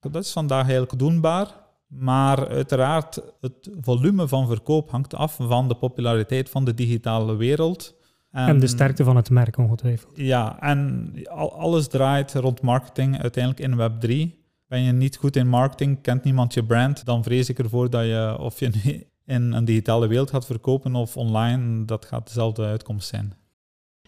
Dat 0.00 0.24
is 0.24 0.32
vandaag 0.32 0.62
eigenlijk 0.62 0.98
doenbaar. 0.98 1.54
Maar 1.86 2.48
uiteraard, 2.48 3.20
het 3.40 3.70
volume 3.80 4.28
van 4.28 4.46
verkoop 4.46 4.90
hangt 4.90 5.14
af 5.14 5.36
van 5.40 5.68
de 5.68 5.74
populariteit 5.74 6.50
van 6.50 6.64
de 6.64 6.74
digitale 6.74 7.36
wereld. 7.36 7.98
En, 8.30 8.60
de 8.60 8.66
sterkte 8.66 9.04
van 9.04 9.16
het 9.16 9.30
merk, 9.30 9.56
ongetwijfeld. 9.56 10.12
Ja, 10.16 10.60
en 10.60 11.12
alles 11.52 11.88
draait 11.88 12.34
rond 12.34 12.62
marketing 12.62 13.20
uiteindelijk 13.20 13.64
in 13.64 13.76
Web3. 13.76 14.38
Ben 14.66 14.80
je 14.80 14.92
niet 14.92 15.16
goed 15.16 15.36
in 15.36 15.48
marketing, 15.48 16.02
kent 16.02 16.24
niemand 16.24 16.54
je 16.54 16.64
brand, 16.64 17.04
dan 17.04 17.24
vrees 17.24 17.48
ik 17.48 17.58
ervoor 17.58 17.90
dat 17.90 18.04
je, 18.04 18.36
of 18.38 18.58
je 18.58 18.70
in 19.24 19.52
een 19.52 19.64
digitale 19.64 20.06
wereld 20.06 20.30
gaat 20.30 20.46
verkopen 20.46 20.94
of 20.94 21.16
online, 21.16 21.84
dat 21.84 22.04
gaat 22.04 22.26
dezelfde 22.26 22.64
uitkomst 22.64 23.08
zijn. 23.08 23.32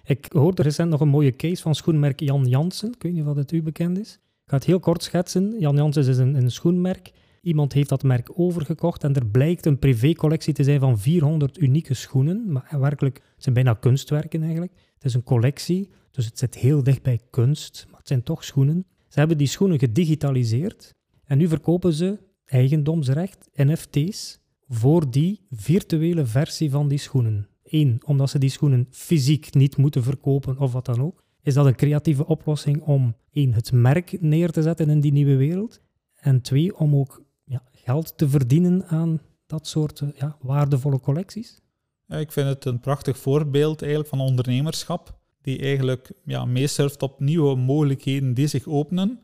Ik 0.04 0.26
hoorde 0.32 0.62
recent 0.62 0.90
nog 0.90 1.00
een 1.00 1.08
mooie 1.08 1.36
case 1.36 1.62
van 1.62 1.74
schoenmerk 1.74 2.20
Jan 2.20 2.46
Jansen. 2.46 2.92
Ik 2.92 3.02
weet 3.02 3.12
niet 3.12 3.26
of 3.26 3.36
het 3.36 3.52
u 3.52 3.62
bekend 3.62 3.98
is. 3.98 4.12
Ik 4.12 4.50
ga 4.50 4.56
het 4.56 4.64
heel 4.64 4.80
kort 4.80 5.02
schetsen. 5.02 5.58
Jan 5.58 5.76
Jansen 5.76 6.08
is 6.08 6.18
een, 6.18 6.34
een 6.34 6.50
schoenmerk. 6.50 7.12
Iemand 7.42 7.72
heeft 7.72 7.88
dat 7.88 8.02
merk 8.02 8.30
overgekocht 8.34 9.04
en 9.04 9.14
er 9.14 9.26
blijkt 9.26 9.66
een 9.66 9.78
privécollectie 9.78 10.54
te 10.54 10.64
zijn 10.64 10.80
van 10.80 10.98
400 10.98 11.58
unieke 11.58 11.94
schoenen. 11.94 12.52
Maar 12.52 12.80
werkelijk, 12.80 13.14
het 13.14 13.42
zijn 13.42 13.54
bijna 13.54 13.74
kunstwerken 13.74 14.42
eigenlijk. 14.42 14.72
Het 14.94 15.04
is 15.04 15.14
een 15.14 15.22
collectie, 15.22 15.90
dus 16.10 16.24
het 16.24 16.38
zit 16.38 16.54
heel 16.54 16.82
dicht 16.82 17.02
bij 17.02 17.20
kunst, 17.30 17.86
maar 17.90 17.98
het 17.98 18.08
zijn 18.08 18.22
toch 18.22 18.44
schoenen. 18.44 18.86
Ze 19.08 19.18
hebben 19.18 19.38
die 19.38 19.46
schoenen 19.46 19.78
gedigitaliseerd 19.78 20.94
en 21.24 21.38
nu 21.38 21.48
verkopen 21.48 21.92
ze 21.92 22.18
eigendomsrecht, 22.44 23.50
NFT's, 23.54 24.40
voor 24.68 25.10
die 25.10 25.40
virtuele 25.50 26.26
versie 26.26 26.70
van 26.70 26.88
die 26.88 26.98
schoenen. 26.98 27.48
Eén, 27.72 28.00
omdat 28.04 28.30
ze 28.30 28.38
die 28.38 28.50
schoenen 28.50 28.86
fysiek 28.90 29.54
niet 29.54 29.76
moeten 29.76 30.02
verkopen 30.02 30.58
of 30.58 30.72
wat 30.72 30.84
dan 30.84 31.02
ook. 31.02 31.24
Is 31.42 31.54
dat 31.54 31.66
een 31.66 31.74
creatieve 31.74 32.26
oplossing 32.26 32.82
om 32.82 33.16
één, 33.30 33.52
het 33.52 33.72
merk 33.72 34.20
neer 34.20 34.50
te 34.50 34.62
zetten 34.62 34.90
in 34.90 35.00
die 35.00 35.12
nieuwe 35.12 35.36
wereld? 35.36 35.80
En 36.14 36.40
twee, 36.40 36.76
om 36.76 36.96
ook 36.96 37.22
ja, 37.44 37.62
geld 37.70 38.18
te 38.18 38.28
verdienen 38.28 38.86
aan 38.86 39.20
dat 39.46 39.66
soort 39.66 40.00
eh, 40.00 40.08
ja, 40.14 40.36
waardevolle 40.40 41.00
collecties? 41.00 41.60
Ja, 42.06 42.16
ik 42.16 42.32
vind 42.32 42.48
het 42.48 42.64
een 42.64 42.80
prachtig 42.80 43.18
voorbeeld 43.18 43.80
eigenlijk 43.80 44.10
van 44.10 44.20
ondernemerschap, 44.20 45.18
die 45.42 45.58
eigenlijk 45.58 46.12
ja, 46.24 46.44
meesurft 46.44 47.02
op 47.02 47.20
nieuwe 47.20 47.56
mogelijkheden 47.56 48.34
die 48.34 48.46
zich 48.46 48.66
openen. 48.66 49.20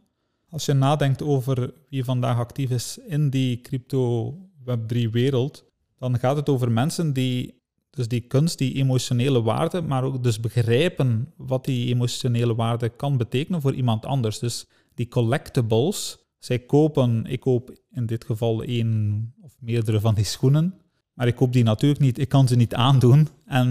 Als 0.50 0.64
je 0.64 0.72
nadenkt 0.72 1.22
over 1.22 1.72
wie 1.90 2.04
vandaag 2.04 2.38
actief 2.38 2.70
is 2.70 2.98
in 3.06 3.30
die 3.30 3.60
crypto 3.60 4.34
Web3 4.60 5.10
wereld, 5.10 5.64
dan 5.98 6.18
gaat 6.18 6.36
het 6.36 6.48
over 6.48 6.70
mensen 6.72 7.12
die 7.12 7.57
dus 7.98 8.08
die 8.08 8.20
kunst, 8.20 8.58
die 8.58 8.74
emotionele 8.74 9.42
waarde, 9.42 9.82
maar 9.82 10.04
ook 10.04 10.22
dus 10.22 10.40
begrijpen 10.40 11.32
wat 11.36 11.64
die 11.64 11.88
emotionele 11.94 12.54
waarde 12.54 12.88
kan 12.88 13.16
betekenen 13.16 13.60
voor 13.60 13.74
iemand 13.74 14.06
anders. 14.06 14.38
Dus 14.38 14.66
die 14.94 15.08
collectibles, 15.08 16.18
zij 16.38 16.58
kopen, 16.58 17.26
ik 17.26 17.40
koop 17.40 17.72
in 17.90 18.06
dit 18.06 18.24
geval 18.24 18.62
één 18.62 19.34
of 19.40 19.56
meerdere 19.60 20.00
van 20.00 20.14
die 20.14 20.24
schoenen, 20.24 20.74
maar 21.14 21.26
ik 21.26 21.34
koop 21.34 21.52
die 21.52 21.64
natuurlijk 21.64 22.00
niet, 22.00 22.18
ik 22.18 22.28
kan 22.28 22.48
ze 22.48 22.56
niet 22.56 22.74
aandoen. 22.74 23.28
En 23.44 23.68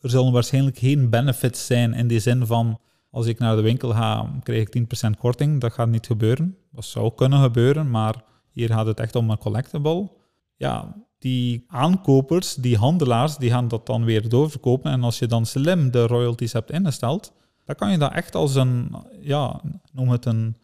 er 0.00 0.10
zullen 0.10 0.32
waarschijnlijk 0.32 0.78
geen 0.78 1.10
benefits 1.10 1.66
zijn 1.66 1.94
in 1.94 2.08
die 2.08 2.20
zin 2.20 2.46
van, 2.46 2.80
als 3.10 3.26
ik 3.26 3.38
naar 3.38 3.56
de 3.56 3.62
winkel 3.62 3.90
ga, 3.90 4.38
krijg 4.42 4.68
ik 4.68 5.06
10% 5.06 5.18
korting. 5.18 5.60
Dat 5.60 5.72
gaat 5.72 5.88
niet 5.88 6.06
gebeuren. 6.06 6.56
Dat 6.70 6.84
zou 6.84 7.12
kunnen 7.14 7.42
gebeuren, 7.42 7.90
maar 7.90 8.24
hier 8.50 8.68
gaat 8.68 8.86
het 8.86 9.00
echt 9.00 9.16
om 9.16 9.30
een 9.30 9.38
collectible. 9.38 10.10
Ja, 10.56 10.96
die 11.22 11.64
aankopers, 11.68 12.54
die 12.54 12.76
handelaars, 12.76 13.36
die 13.36 13.50
gaan 13.50 13.68
dat 13.68 13.86
dan 13.86 14.04
weer 14.04 14.28
doorverkopen. 14.28 14.90
En 14.90 15.02
als 15.02 15.18
je 15.18 15.26
dan 15.26 15.46
slim 15.46 15.90
de 15.90 16.06
royalties 16.06 16.52
hebt 16.52 16.70
ingesteld, 16.70 17.32
dan 17.64 17.74
kan 17.74 17.90
je 17.90 17.98
dat 17.98 18.12
echt 18.12 18.34
als 18.34 18.54
een, 18.54 18.96
ja, 19.20 19.60
noem 19.92 20.08
het 20.08 20.24
een, 20.24 20.56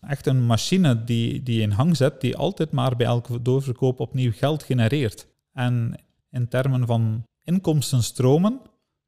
echt 0.00 0.26
een 0.26 0.46
machine 0.46 1.04
die, 1.04 1.42
die 1.42 1.60
in 1.60 1.70
hang 1.70 1.96
zet, 1.96 2.20
die 2.20 2.36
altijd 2.36 2.70
maar 2.70 2.96
bij 2.96 3.06
elke 3.06 3.42
doorverkoop 3.42 4.00
opnieuw 4.00 4.32
geld 4.32 4.62
genereert. 4.62 5.26
En 5.52 5.94
in 6.30 6.48
termen 6.48 6.86
van 6.86 7.26
inkomstenstromen 7.44 8.60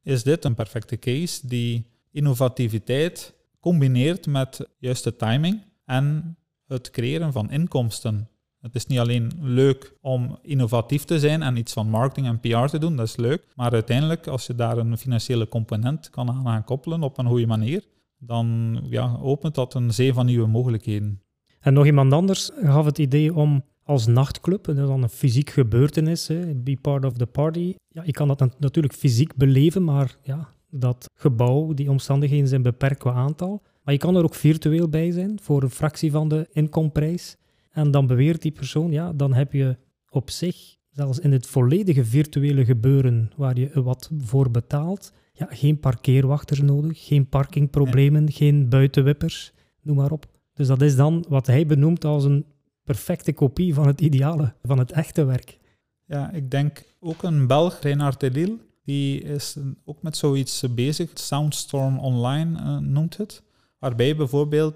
is 0.03 0.23
dit 0.23 0.45
een 0.45 0.55
perfecte 0.55 0.99
case 0.99 1.47
die 1.47 1.87
innovativiteit 2.11 3.35
combineert 3.61 4.27
met 4.27 4.69
juiste 4.79 5.17
timing 5.17 5.63
en 5.85 6.37
het 6.67 6.91
creëren 6.91 7.33
van 7.33 7.51
inkomsten. 7.51 8.29
Het 8.65 8.75
is 8.75 8.87
niet 8.87 8.99
alleen 8.99 9.33
leuk 9.41 9.97
om 10.01 10.39
innovatief 10.43 11.05
te 11.05 11.19
zijn 11.19 11.43
en 11.43 11.57
iets 11.57 11.73
van 11.73 11.89
marketing 11.89 12.27
en 12.27 12.41
PR 12.41 12.67
te 12.67 12.79
doen, 12.79 12.97
dat 12.97 13.07
is 13.07 13.17
leuk. 13.17 13.47
Maar 13.55 13.73
uiteindelijk, 13.73 14.27
als 14.27 14.47
je 14.47 14.55
daar 14.55 14.79
een 14.79 14.99
financiële 14.99 15.49
component 15.49 16.11
kan 16.11 16.31
aan, 16.47 16.65
koppelen 16.65 17.03
op 17.03 17.19
een 17.19 17.27
goede 17.27 17.47
manier, 17.47 17.85
dan 18.19 18.79
ja, 18.89 19.19
opent 19.23 19.55
dat 19.55 19.75
een 19.75 19.93
zee 19.93 20.13
van 20.13 20.27
nieuwe 20.27 20.47
mogelijkheden. 20.47 21.21
En 21.61 21.73
nog 21.73 21.87
iemand 21.87 22.13
anders 22.13 22.51
gaf 22.55 22.85
het 22.85 22.99
idee 22.99 23.35
om 23.35 23.65
als 23.83 24.07
nachtclub, 24.07 24.65
dat 24.65 24.77
dan 24.77 25.03
een 25.03 25.09
fysiek 25.09 25.51
gebeurtenis, 25.51 26.29
hè, 26.29 26.55
be 26.55 26.77
part 26.81 27.05
of 27.05 27.13
the 27.13 27.27
party. 27.27 27.75
Ja, 27.89 28.03
je 28.05 28.13
kan 28.13 28.29
dat 28.29 28.59
natuurlijk 28.59 28.95
fysiek 28.95 29.37
beleven, 29.37 29.85
maar 29.85 30.17
ja, 30.23 30.49
dat 30.71 31.11
gebouw, 31.15 31.75
die 31.75 31.91
omstandigheden 31.91 32.49
zijn 32.49 32.63
beperkt 32.63 32.99
qua 32.99 33.13
aantal. 33.13 33.63
Maar 33.83 33.95
je 33.95 34.01
kan 34.01 34.17
er 34.17 34.25
ook 34.25 34.35
virtueel 34.35 34.89
bij 34.89 35.11
zijn 35.11 35.39
voor 35.43 35.63
een 35.63 35.71
fractie 35.71 36.11
van 36.11 36.29
de 36.29 36.49
inkomprijs. 36.53 37.37
En 37.75 37.91
dan 37.91 38.07
beweert 38.07 38.43
die 38.43 38.53
persoon, 38.53 38.91
ja, 38.91 39.13
dan 39.13 39.33
heb 39.33 39.53
je 39.53 39.77
op 40.09 40.31
zich, 40.31 40.77
zelfs 40.91 41.19
in 41.19 41.33
het 41.33 41.47
volledige 41.47 42.05
virtuele 42.05 42.65
gebeuren 42.65 43.31
waar 43.37 43.59
je 43.59 43.83
wat 43.83 44.11
voor 44.19 44.51
betaalt, 44.51 45.13
ja, 45.33 45.47
geen 45.51 45.81
parkeerwachters 45.81 46.61
nodig, 46.61 47.07
geen 47.07 47.29
parkingproblemen, 47.29 48.33
geen 48.33 48.69
buitenwippers, 48.69 49.53
noem 49.83 49.97
maar 49.97 50.11
op. 50.11 50.27
Dus 50.53 50.67
dat 50.67 50.83
is 50.83 50.97
dan 50.97 51.25
wat 51.29 51.47
hij 51.47 51.67
benoemt 51.67 52.05
als 52.05 52.25
een 52.25 52.47
perfecte 52.85 53.33
kopie 53.33 53.75
van 53.75 53.87
het 53.87 54.01
ideale, 54.01 54.55
van 54.63 54.79
het 54.79 54.93
echte 54.93 55.25
werk. 55.25 55.59
Ja, 56.07 56.31
ik 56.31 56.51
denk 56.51 56.83
ook 57.01 57.23
een 57.23 57.47
Belg, 57.47 57.81
Reinhard 57.81 58.21
Delille, 58.21 58.59
die 58.85 59.23
is 59.23 59.57
ook 59.85 60.03
met 60.03 60.17
zoiets 60.17 60.75
bezig. 60.75 61.11
Soundstorm 61.15 61.99
Online 61.99 62.61
uh, 62.61 62.79
noemt 62.79 63.17
het. 63.17 63.43
Waarbij 63.79 64.07
je 64.07 64.15
bijvoorbeeld 64.15 64.75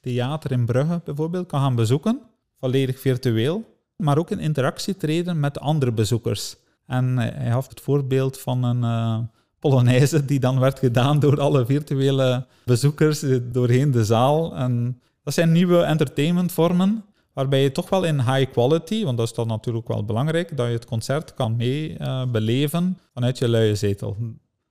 theater 0.00 0.52
in 0.52 0.66
Brugge 0.66 1.00
bijvoorbeeld 1.04 1.46
kan 1.46 1.60
gaan 1.60 1.74
bezoeken 1.74 2.20
volledig 2.60 3.00
virtueel, 3.00 3.64
maar 3.96 4.18
ook 4.18 4.30
in 4.30 4.38
interactie 4.38 4.96
treden 4.96 5.40
met 5.40 5.60
andere 5.60 5.92
bezoekers. 5.92 6.56
En 6.86 7.18
hij 7.18 7.50
had 7.50 7.68
het 7.68 7.80
voorbeeld 7.80 8.38
van 8.38 8.64
een 8.64 8.82
uh, 8.82 9.18
Polonaise 9.58 10.24
die 10.24 10.40
dan 10.40 10.60
werd 10.60 10.78
gedaan 10.78 11.18
door 11.18 11.40
alle 11.40 11.66
virtuele 11.66 12.46
bezoekers 12.64 13.24
doorheen 13.52 13.90
de 13.90 14.04
zaal. 14.04 14.56
En 14.56 15.00
dat 15.22 15.34
zijn 15.34 15.52
nieuwe 15.52 15.82
entertainmentvormen 15.82 17.04
waarbij 17.32 17.62
je 17.62 17.72
toch 17.72 17.88
wel 17.88 18.04
in 18.04 18.20
high 18.20 18.50
quality, 18.52 19.04
want 19.04 19.16
dat 19.16 19.26
is 19.26 19.34
dan 19.34 19.46
natuurlijk 19.46 19.88
wel 19.88 20.04
belangrijk, 20.04 20.56
dat 20.56 20.66
je 20.66 20.72
het 20.72 20.84
concert 20.84 21.34
kan 21.34 21.56
mee 21.56 21.96
uh, 21.98 22.26
beleven 22.26 22.98
vanuit 23.14 23.38
je 23.38 23.48
luie 23.48 23.74
zetel. 23.74 24.16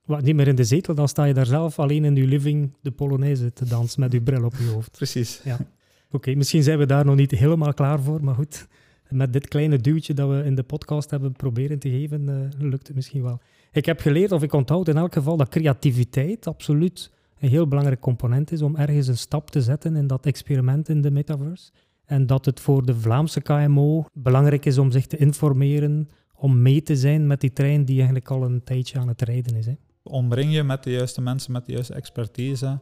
Wat, 0.04 0.22
niet 0.22 0.34
meer 0.34 0.48
in 0.48 0.54
de 0.54 0.64
zetel, 0.64 0.94
dan 0.94 1.08
sta 1.08 1.24
je 1.24 1.34
daar 1.34 1.46
zelf 1.46 1.78
alleen 1.78 2.04
in 2.04 2.16
je 2.16 2.26
living 2.26 2.72
de 2.80 2.90
Polonaise 2.90 3.52
te 3.52 3.64
dansen 3.64 4.00
met 4.00 4.12
je 4.12 4.20
bril 4.20 4.44
op 4.44 4.54
je 4.58 4.66
hoofd. 4.66 4.90
Precies. 4.90 5.40
Ja. 5.44 5.58
Oké, 6.16 6.34
misschien 6.34 6.62
zijn 6.62 6.78
we 6.78 6.86
daar 6.86 7.04
nog 7.04 7.16
niet 7.16 7.30
helemaal 7.30 7.74
klaar 7.74 8.00
voor, 8.00 8.24
maar 8.24 8.34
goed. 8.34 8.66
Met 9.08 9.32
dit 9.32 9.48
kleine 9.48 9.78
duwtje 9.78 10.14
dat 10.14 10.28
we 10.28 10.42
in 10.44 10.54
de 10.54 10.62
podcast 10.62 11.10
hebben 11.10 11.32
proberen 11.32 11.78
te 11.78 11.90
geven, 11.90 12.28
uh, 12.28 12.68
lukt 12.68 12.86
het 12.86 12.96
misschien 12.96 13.22
wel. 13.22 13.40
Ik 13.72 13.86
heb 13.86 14.00
geleerd, 14.00 14.32
of 14.32 14.42
ik 14.42 14.52
onthoud 14.52 14.88
in 14.88 14.96
elk 14.96 15.12
geval, 15.12 15.36
dat 15.36 15.48
creativiteit 15.48 16.46
absoluut 16.46 17.10
een 17.38 17.48
heel 17.48 17.68
belangrijk 17.68 18.00
component 18.00 18.52
is 18.52 18.62
om 18.62 18.76
ergens 18.76 19.06
een 19.06 19.18
stap 19.18 19.50
te 19.50 19.62
zetten 19.62 19.96
in 19.96 20.06
dat 20.06 20.26
experiment 20.26 20.88
in 20.88 21.02
de 21.02 21.10
metaverse. 21.10 21.70
En 22.04 22.26
dat 22.26 22.44
het 22.44 22.60
voor 22.60 22.86
de 22.86 22.94
Vlaamse 22.94 23.40
KMO 23.40 24.04
belangrijk 24.12 24.64
is 24.64 24.78
om 24.78 24.90
zich 24.90 25.06
te 25.06 25.16
informeren, 25.16 26.08
om 26.34 26.62
mee 26.62 26.82
te 26.82 26.96
zijn 26.96 27.26
met 27.26 27.40
die 27.40 27.52
trein 27.52 27.84
die 27.84 27.96
eigenlijk 27.96 28.30
al 28.30 28.42
een 28.42 28.64
tijdje 28.64 28.98
aan 28.98 29.08
het 29.08 29.22
rijden 29.22 29.56
is. 29.56 29.66
Hè? 29.66 29.74
Omring 30.02 30.52
je 30.52 30.62
met 30.62 30.82
de 30.82 30.90
juiste 30.90 31.20
mensen, 31.20 31.52
met 31.52 31.66
de 31.66 31.72
juiste 31.72 31.94
expertise 31.94 32.78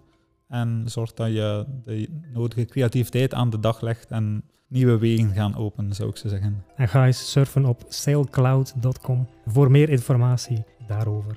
en 0.54 0.82
zorg 0.84 1.12
dat 1.12 1.28
je 1.28 1.64
de 1.84 2.08
nodige 2.32 2.64
creativiteit 2.64 3.34
aan 3.34 3.50
de 3.50 3.60
dag 3.60 3.80
legt 3.80 4.10
en 4.10 4.44
nieuwe 4.68 4.98
wegen 4.98 5.32
gaan 5.32 5.56
openen, 5.56 5.94
zou 5.94 6.08
ik 6.08 6.16
zo 6.16 6.28
zeggen. 6.28 6.64
En 6.76 6.88
ga 6.88 7.06
eens 7.06 7.30
surfen 7.30 7.64
op 7.64 7.84
sailcloud.com 7.88 9.28
voor 9.46 9.70
meer 9.70 9.88
informatie 9.88 10.64
daarover. 10.86 11.36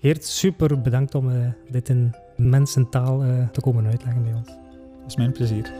Geert, 0.00 0.24
super 0.24 0.80
bedankt 0.80 1.14
om 1.14 1.28
uh, 1.28 1.48
dit 1.70 1.88
in 1.88 2.14
mensentaal 2.36 3.24
uh, 3.24 3.48
te 3.48 3.60
komen 3.60 3.86
uitleggen 3.86 4.22
bij 4.22 4.34
ons. 4.34 4.46
Dat 4.46 5.06
is 5.06 5.16
mijn 5.16 5.32
plezier. 5.32 5.72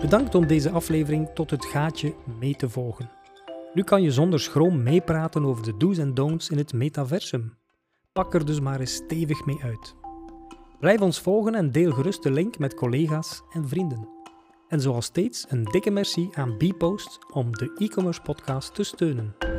Bedankt 0.00 0.34
om 0.34 0.46
deze 0.46 0.70
aflevering 0.70 1.28
tot 1.34 1.50
het 1.50 1.64
gaatje 1.64 2.14
mee 2.38 2.54
te 2.54 2.68
volgen. 2.68 3.10
Nu 3.74 3.82
kan 3.82 4.02
je 4.02 4.10
zonder 4.10 4.40
schroom 4.40 4.82
meepraten 4.82 5.44
over 5.44 5.64
de 5.64 5.76
do's 5.76 5.98
en 5.98 6.14
don'ts 6.14 6.48
in 6.48 6.58
het 6.58 6.72
metaversum. 6.72 7.57
Pak 8.12 8.34
er 8.34 8.44
dus 8.44 8.60
maar 8.60 8.80
eens 8.80 8.94
stevig 8.94 9.44
mee 9.44 9.58
uit. 9.62 9.94
Blijf 10.80 11.00
ons 11.00 11.20
volgen 11.20 11.54
en 11.54 11.72
deel 11.72 11.92
gerust 11.92 12.22
de 12.22 12.30
link 12.30 12.58
met 12.58 12.74
collega's 12.74 13.42
en 13.52 13.68
vrienden. 13.68 14.08
En 14.68 14.80
zoals 14.80 15.04
steeds 15.04 15.46
een 15.48 15.64
dikke 15.64 15.90
merci 15.90 16.28
aan 16.32 16.56
Bpost 16.56 17.18
om 17.32 17.52
de 17.52 17.72
e-commerce 17.78 18.22
podcast 18.22 18.74
te 18.74 18.82
steunen. 18.82 19.57